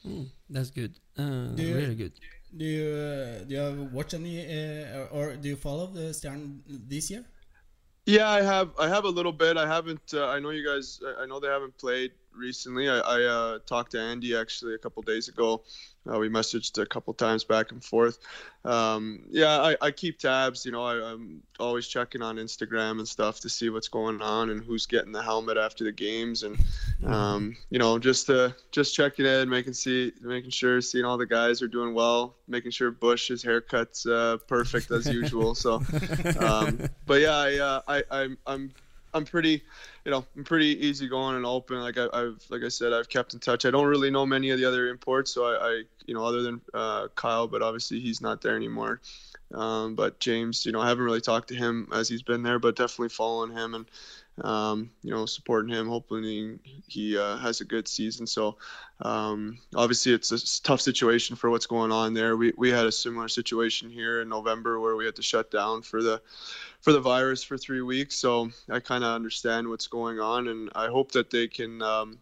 [0.05, 0.93] Mm, that's good.
[1.17, 2.11] Uh, you, really good.
[2.55, 7.11] Do you uh, do you watch any uh, or do you follow the Stern this
[7.11, 7.25] year?
[8.05, 8.69] Yeah, I have.
[8.79, 9.57] I have a little bit.
[9.57, 10.13] I haven't.
[10.13, 11.01] Uh, I know you guys.
[11.19, 12.89] I know they haven't played recently.
[12.89, 15.63] I, I uh, talked to Andy actually a couple days ago.
[16.07, 18.19] Uh, we messaged a couple times back and forth.
[18.63, 20.63] Um, yeah, I, I, keep tabs.
[20.63, 24.51] You know, I, am always checking on Instagram and stuff to see what's going on
[24.51, 26.59] and who's getting the helmet after the games, and
[27.05, 31.25] um, you know, just uh, just checking in, making see, making sure, seeing all the
[31.25, 35.55] guys are doing well, making sure Bush's haircut's uh, perfect as usual.
[35.55, 35.75] So,
[36.39, 38.71] um, but yeah, I, uh, I I'm I'm
[39.15, 39.63] I'm pretty
[40.05, 41.81] you know, I'm pretty easygoing and open.
[41.81, 43.65] Like I, have like I said, I've kept in touch.
[43.65, 46.43] I don't really know many of the other imports, so I, I you know, other
[46.43, 49.01] than uh, Kyle, but obviously he's not there anymore.
[49.53, 52.59] Um, but James, you know, I haven't really talked to him as he's been there,
[52.59, 53.85] but definitely following him and
[54.43, 55.87] um, you know, supporting him.
[55.87, 58.27] Hopefully, he uh, has a good season.
[58.27, 58.57] So,
[59.01, 62.35] um, obviously, it's a tough situation for what's going on there.
[62.35, 65.81] We we had a similar situation here in November where we had to shut down
[65.81, 66.21] for the
[66.81, 68.15] for the virus for three weeks.
[68.15, 72.19] So I kind of understand what's going on, and I hope that they can um,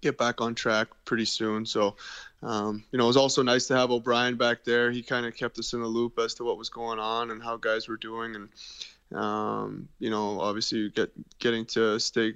[0.00, 1.66] get back on track pretty soon.
[1.66, 1.96] So,
[2.42, 4.90] um, you know, it was also nice to have O'Brien back there.
[4.90, 7.42] He kind of kept us in the loop as to what was going on and
[7.42, 8.48] how guys were doing, and
[9.14, 12.34] um, you know, obviously get getting to stay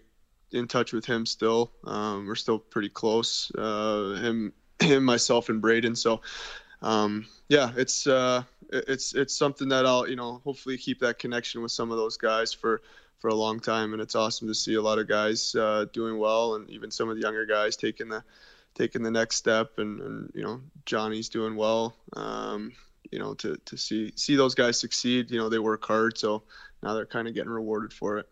[0.52, 1.72] in touch with him still.
[1.84, 3.52] Um, we're still pretty close.
[3.56, 5.96] Uh, him, him, myself, and Braden.
[5.96, 6.22] So,
[6.82, 11.62] um, yeah, it's uh, it's it's something that I'll you know hopefully keep that connection
[11.62, 12.80] with some of those guys for
[13.18, 16.18] for a long time, and it's awesome to see a lot of guys uh, doing
[16.18, 18.22] well, and even some of the younger guys taking the
[18.74, 21.96] taking the next step, and, and you know Johnny's doing well.
[22.14, 22.72] Um,
[23.10, 25.30] you know to to see see those guys succeed.
[25.30, 26.44] You know they work hard, so
[26.82, 28.28] now they're kind of getting rewarded for it.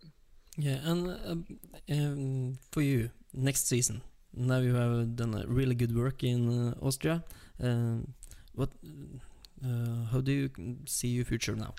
[0.57, 4.03] Yeah, and uh, um, for you next season,
[4.34, 7.24] now you have done a really good work in uh, Austria.
[7.62, 8.14] Um,
[8.55, 8.70] what?
[9.64, 10.51] Uh, how do you
[10.86, 11.74] see your future now?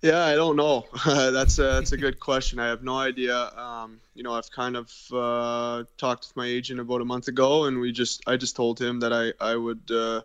[0.00, 0.86] Yeah, I don't know.
[1.06, 2.58] that's a, that's a good question.
[2.58, 3.36] I have no idea.
[3.56, 7.64] Um, you know, I've kind of uh, talked with my agent about a month ago,
[7.64, 10.22] and we just I just told him that I I would, uh,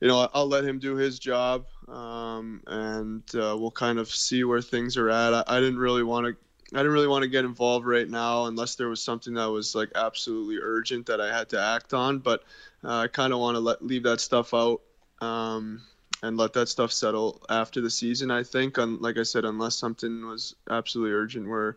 [0.00, 1.66] you know, I'll let him do his job.
[1.88, 5.34] um, and uh, we'll kind of see where things are at.
[5.34, 6.36] I, I didn't really want to.
[6.72, 9.74] I didn't really want to get involved right now unless there was something that was
[9.74, 12.20] like absolutely urgent that I had to act on.
[12.20, 12.44] But
[12.84, 14.80] uh, I kind of want to let leave that stuff out
[15.20, 15.82] um,
[16.22, 18.30] and let that stuff settle after the season.
[18.30, 21.76] I think, Un like I said, unless something was absolutely urgent, where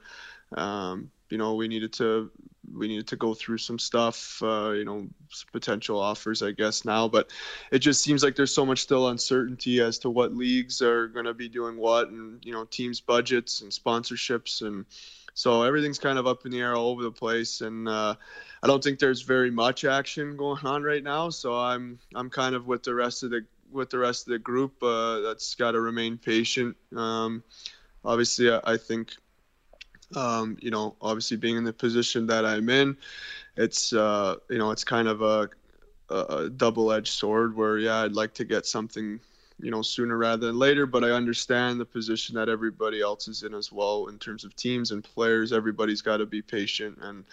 [0.55, 2.29] um, you know we needed to
[2.75, 5.07] we needed to go through some stuff, uh, you know,
[5.51, 7.07] potential offers, I guess now.
[7.07, 7.31] But
[7.71, 11.25] it just seems like there's so much still uncertainty as to what leagues are going
[11.25, 14.85] to be doing what, and you know, teams' budgets and sponsorships, and
[15.33, 17.61] so everything's kind of up in the air all over the place.
[17.61, 18.15] And uh,
[18.61, 21.29] I don't think there's very much action going on right now.
[21.29, 24.39] So I'm I'm kind of with the rest of the with the rest of the
[24.39, 26.77] group uh, that's got to remain patient.
[26.95, 27.43] Um,
[28.05, 29.15] obviously, I, I think
[30.15, 32.97] um, you know, obviously being in the position that I'm in,
[33.57, 35.49] it's uh, you know, it's kind of a,
[36.09, 39.19] a double-edged sword where yeah, I'd like to get something
[39.59, 43.43] you know sooner rather than later but i understand the position that everybody else is
[43.43, 45.53] in as well in terms of teams and players.
[45.53, 47.23] Everybody's got to be patient and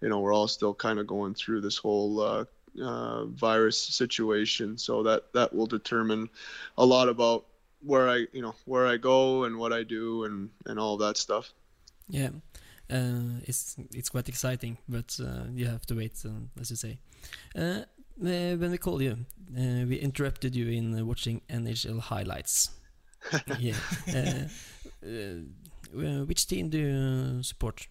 [0.00, 2.44] you know we're all still kind of going through this whole uh,
[2.82, 4.78] uh, virus situation.
[4.78, 6.28] So that that will determine
[6.78, 7.46] a lot about
[7.82, 11.16] where i you know where i go and what i do and and all that
[11.16, 11.52] stuff
[12.10, 12.30] yeah,
[12.90, 16.98] uh, it's it's quite exciting, but uh, you have to wait, uh, as you say.
[17.56, 17.82] Uh,
[18.16, 19.16] when we called you,
[19.56, 22.70] uh, we interrupted you in watching NHL highlights.
[23.58, 23.74] yeah.
[26.24, 27.86] which team do you support?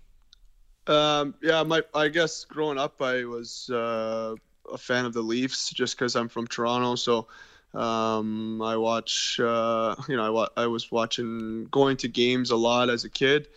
[0.88, 4.36] Um, yeah, my I guess growing up, I was a
[4.78, 6.96] fan of the Leafs just because I'm from Toronto.
[6.96, 7.28] So
[7.74, 12.90] um, I watch, uh, you know, I, I was watching, going to games a lot
[12.90, 13.48] as a kid.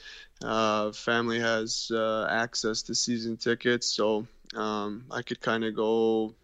[0.45, 4.27] Uh, family has uh, access to season tickets, so
[4.57, 6.35] um, I could kind of go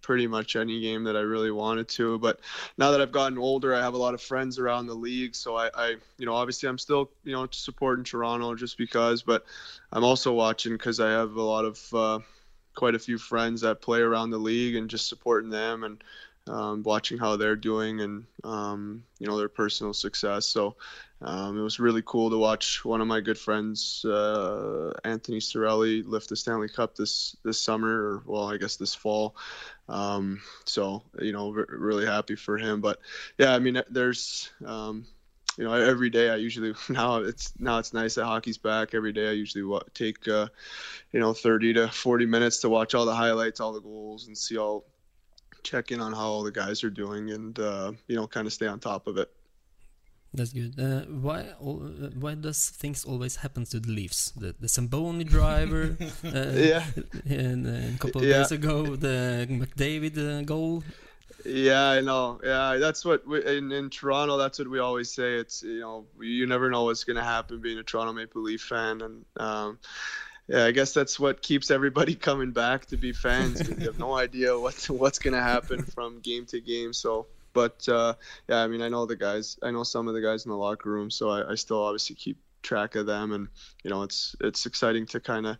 [0.00, 2.18] pretty much any game that I really wanted to.
[2.18, 2.40] But
[2.76, 5.56] now that I've gotten older, I have a lot of friends around the league, so
[5.56, 9.44] I, I you know, obviously I'm still, you know, supporting Toronto just because, but
[9.92, 12.18] I'm also watching because I have a lot of uh,
[12.74, 16.02] quite a few friends that play around the league and just supporting them and
[16.48, 20.46] um, watching how they're doing and um, you know their personal success.
[20.46, 20.76] So
[21.24, 26.04] um, it was really cool to watch one of my good friends, uh, Anthony Cirelli,
[26.06, 29.36] lift the Stanley Cup this this summer, or well, I guess this fall.
[29.88, 32.80] Um, so you know, re- really happy for him.
[32.80, 32.98] But
[33.38, 35.06] yeah, I mean, there's um,
[35.56, 38.94] you know every day I usually now it's now it's nice that hockey's back.
[38.94, 40.48] Every day I usually take uh,
[41.12, 44.36] you know 30 to 40 minutes to watch all the highlights, all the goals, and
[44.36, 44.84] see all
[45.62, 48.52] check in on how all the guys are doing, and uh, you know, kind of
[48.52, 49.30] stay on top of it.
[50.34, 50.80] That's good.
[50.80, 54.30] Uh, why uh, why does things always happen to the Leafs?
[54.30, 56.84] The the Zamboni driver, uh, yeah,
[57.28, 58.38] and uh, a couple of yeah.
[58.38, 60.84] days ago the McDavid uh, goal.
[61.44, 62.40] Yeah, I know.
[62.42, 64.38] Yeah, that's what we, in in Toronto.
[64.38, 65.34] That's what we always say.
[65.34, 69.02] It's you know you never know what's gonna happen being a Toronto Maple Leaf fan,
[69.02, 69.78] and um,
[70.48, 73.68] yeah, I guess that's what keeps everybody coming back to be fans.
[73.68, 76.94] you have no idea what's what's gonna happen from game to game.
[76.94, 78.14] So but uh,
[78.48, 79.58] yeah, I mean, I know the guys.
[79.62, 82.16] I know some of the guys in the locker room, so I, I still obviously
[82.16, 83.48] keep track of them, and
[83.82, 85.56] you know, it's it's exciting to kind of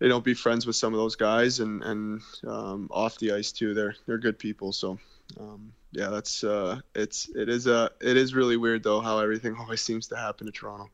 [0.00, 3.52] you know be friends with some of those guys, and and um, off the ice
[3.52, 3.74] too.
[3.74, 4.98] They're they're good people, so.
[5.40, 9.56] Um, yeah, that's uh, it's it is uh, it is really weird though how everything
[9.60, 10.88] always seems to happen in Toronto.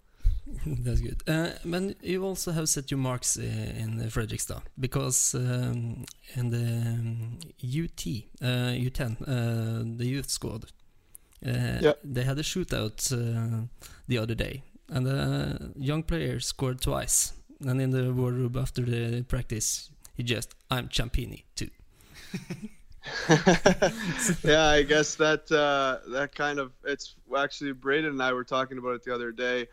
[0.66, 1.22] That's good.
[1.26, 6.58] Uh, but you also have set your marks uh, in Fredrikstad because um, in the
[6.58, 8.06] um, UT,
[8.42, 10.64] uh, U10, uh, the youth squad,
[11.46, 11.92] uh, yeah.
[12.02, 13.66] they had a shootout uh,
[14.08, 17.32] the other day, and a young player scored twice.
[17.60, 21.70] And in the wardrobe after the practice, he just, "I'm Ciampini too."
[24.44, 28.94] yeah, I guess that that kind of it's actually Braden and I were talking about
[28.94, 29.68] it the other day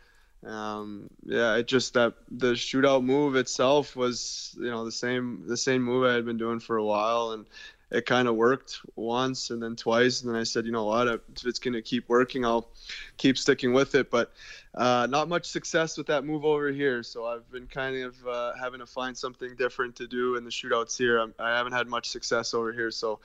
[0.46, 5.56] um, yeah, it just that the shootout move itself was, you know, the same the
[5.56, 7.46] same move I had been doing for a while, and
[7.90, 11.08] it kind of worked once and then twice, and then I said, you know what,
[11.08, 12.68] if it's going to keep working, I'll
[13.16, 14.10] keep sticking with it.
[14.10, 14.32] But
[14.74, 17.02] uh, not much success with that move over here.
[17.02, 20.50] So I've been kind of uh, having to find something different to do in the
[20.50, 21.18] shootouts here.
[21.18, 22.92] I'm, I have not had much success over here.
[22.92, 23.18] So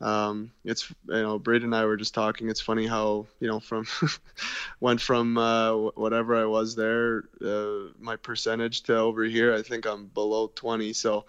[0.00, 2.48] um, it's you know Braden and I were just talking.
[2.48, 3.86] It's funny how you know from
[4.80, 9.54] went from uh, whatever I was there, uh, my percentage to over here.
[9.54, 10.92] I think I'm below 20.
[10.92, 11.24] So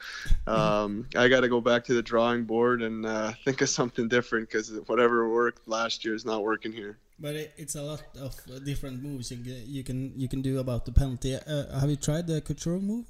[0.46, 4.08] um, I got to go back to the drawing board and uh, think of something
[4.08, 7.00] different because whatever worked last year is not working here.
[7.20, 10.60] But it, it's a lot of different moves you can you can, you can do
[10.60, 11.36] about the penalty.
[11.36, 13.06] Uh, have you tried the Couture move?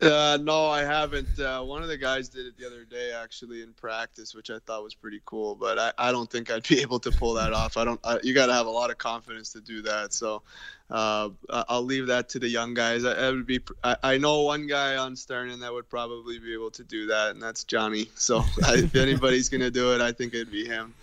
[0.00, 1.38] Uh, no, I haven't.
[1.38, 4.58] Uh, one of the guys did it the other day, actually, in practice, which I
[4.60, 5.54] thought was pretty cool.
[5.54, 7.76] But I, I don't think I'd be able to pull that off.
[7.76, 8.00] I don't.
[8.02, 10.14] I, you got to have a lot of confidence to do that.
[10.14, 10.42] So
[10.90, 13.04] uh, I'll leave that to the young guys.
[13.04, 13.60] I, I would be.
[13.84, 17.32] I, I know one guy on Sternen that would probably be able to do that,
[17.32, 18.08] and that's Johnny.
[18.14, 20.94] So if anybody's gonna do it, I think it'd be him.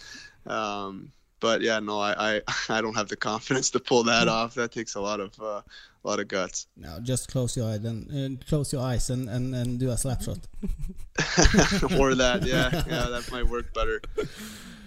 [0.47, 4.55] Um, but yeah, no, I, I, I don't have the confidence to pull that off.
[4.55, 5.61] That takes a lot of uh,
[6.03, 6.67] a lot of guts.
[6.77, 9.97] No, just close your eyes and uh, close your eyes and, and, and do a
[9.97, 10.39] slap shot.
[11.99, 14.01] or that, yeah, yeah, that might work better.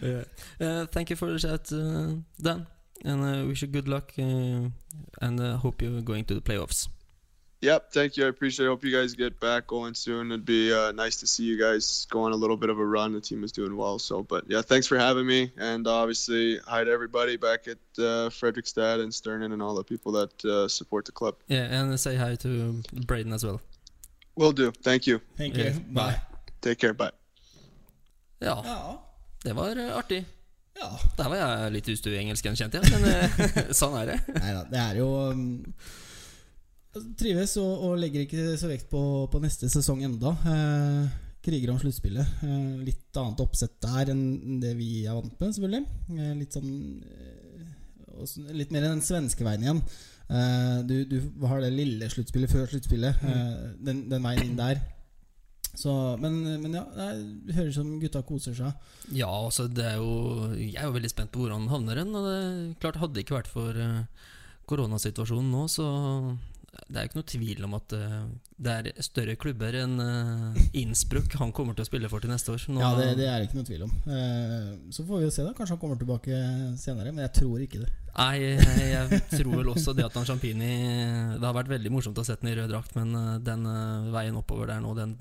[0.03, 0.25] Yeah.
[0.59, 2.67] Uh, thank you for the chat, uh, Dan.
[3.05, 4.13] And uh, wish you good luck.
[4.19, 4.71] Uh,
[5.21, 6.89] and uh, hope you're going to the playoffs.
[7.63, 8.25] Yep, thank you.
[8.25, 8.65] I appreciate.
[8.65, 8.69] it.
[8.71, 10.33] Hope you guys get back going soon.
[10.33, 12.85] It'd be uh, nice to see you guys go on a little bit of a
[12.87, 13.13] run.
[13.13, 13.99] The team is doing well.
[13.99, 15.53] So, but yeah, thanks for having me.
[15.59, 20.11] And obviously, hi to everybody back at uh, Fredrikstad and Sternen and all the people
[20.13, 21.35] that uh, support the club.
[21.49, 23.61] Yeah, and say hi to Braden as well.
[24.37, 24.73] Will do.
[24.83, 25.21] Thank you.
[25.37, 25.81] Thank Yeah, you.
[25.93, 26.13] bye.
[26.13, 26.21] Bye.
[26.63, 26.95] Take care.
[26.95, 27.11] Bye.
[28.41, 28.99] Ja, Ja.
[29.45, 30.25] det var uh, artig.
[30.81, 30.99] ja.
[31.19, 32.91] Der var jeg litt ustø i engelsken, kjente jeg.
[32.91, 34.19] Men uh, sånn er det.
[34.41, 35.75] Neida, det er jo um,
[36.91, 40.33] Trives og, og legger ikke så vekt på, på neste sesong enda.
[40.51, 41.11] Eh,
[41.45, 42.33] kriger om sluttspillet.
[42.43, 45.85] Eh, litt annet oppsett der enn det vi er vant med, selvfølgelig.
[46.17, 46.73] Eh, litt sånn
[47.05, 47.37] eh,
[48.53, 49.79] Litt mer den svenske veien igjen.
[50.29, 53.23] Eh, du, du har det lille sluttspillet før sluttspillet.
[53.23, 53.55] Eh,
[53.87, 54.83] den, den veien inn der.
[55.71, 56.83] Så, men, men ja,
[57.47, 58.91] det høres ut som gutta koser seg.
[59.15, 62.11] Ja, altså det er jo Jeg er jo veldig spent på hvor han havner hen.
[62.19, 63.79] Og det klart Hadde det ikke vært for
[64.69, 65.87] koronasituasjonen nå, så
[66.71, 68.27] det er ikke noe tvil om at uh,
[68.63, 72.55] det er større klubber enn uh, Innsbruck han kommer til å spille for til neste
[72.55, 72.67] år.
[72.71, 73.95] Nå, Ja, det, det er det ikke noe tvil om.
[74.07, 75.55] Uh, så får vi jo se, da.
[75.57, 76.43] Kanskje han kommer tilbake
[76.81, 77.15] senere.
[77.15, 77.91] Men jeg tror ikke det.
[78.15, 80.71] Nei, jeg, jeg tror vel også det at han Champini
[81.39, 83.15] Det har vært veldig morsomt å sette den i rød drakt, men
[83.47, 83.69] den
[84.11, 85.15] veien oppover der nå, den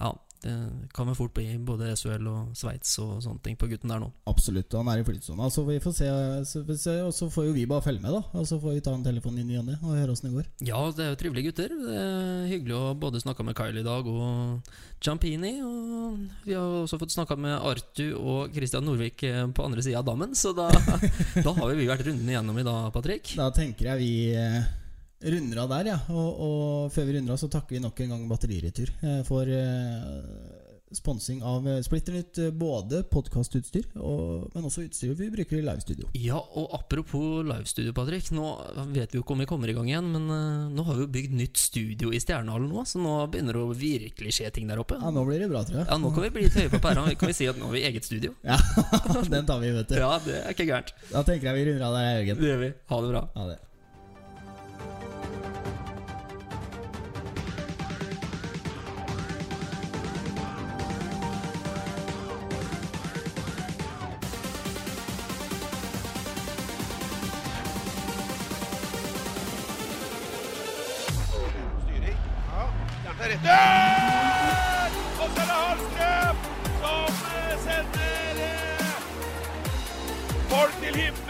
[0.00, 0.54] Ja, det
[0.94, 4.10] kan vel fort bli både SHL og Sveits og sånne ting på gutten der nå.
[4.30, 4.74] Absolutt.
[4.76, 5.48] Han er i flytsona.
[5.52, 6.10] Så vi får se,
[6.50, 8.22] så vi se, og så får jo vi bare følge med, da.
[8.36, 10.50] Og så får vi ta en telefon inn i ny og høre åssen det går.
[10.68, 11.74] Ja, det er jo trivelige gutter.
[11.86, 14.72] Det er hyggelig å både snakke med Kyle i dag og
[15.02, 15.56] Champini.
[15.64, 20.02] Og vi har også fått snakka med Artu og Christian Norvik eh, på andre sida
[20.02, 20.70] av dammen, så da,
[21.46, 23.36] da har vi vært runden igjennom i dag, Patrick.
[23.38, 24.64] Da tenker jeg vi eh,
[25.24, 25.98] runder av der, ja.
[26.12, 29.48] Og, og før vi runder av, så takker vi nok en gang Batteriretur eh, for
[29.48, 30.62] eh,
[30.94, 32.38] sponsing av eh, Splitter Nytt.
[32.56, 36.06] Både podkastutstyr, og- men også utstyr vi bruker i livestudio.
[36.14, 38.28] Ja, og apropos livestudio, Patrick.
[38.36, 38.44] Nå
[38.94, 40.28] vet vi jo ikke om vi kommer i gang igjen, men
[40.76, 43.74] nå har vi jo bygd nytt studio i Stjernehallen nå, så nå begynner det å
[43.76, 45.00] virkelig skje ting der oppe.
[45.02, 45.88] Ja, nå blir det bra, tror jeg.
[45.90, 47.08] Ja, nå kan vi bli litt høye på pæra.
[47.18, 48.36] Kan vi si at nå har vi eget studio?
[48.46, 48.60] Ja,
[49.26, 49.98] den tar vi, vet du.
[49.98, 50.94] Ja, det er ikke gærent.
[51.10, 52.40] Da tenker jeg vi runder av der, Jørgen.
[52.44, 52.74] Det gjør vi.
[52.92, 53.24] Ha det bra.
[53.40, 53.58] Ha det.
[73.46, 74.14] Hjertet
[74.76, 74.90] er.
[75.22, 76.36] Og så er det Hallstrøm
[76.80, 78.96] som eh, sender eh,
[80.50, 81.25] folk til himmelen.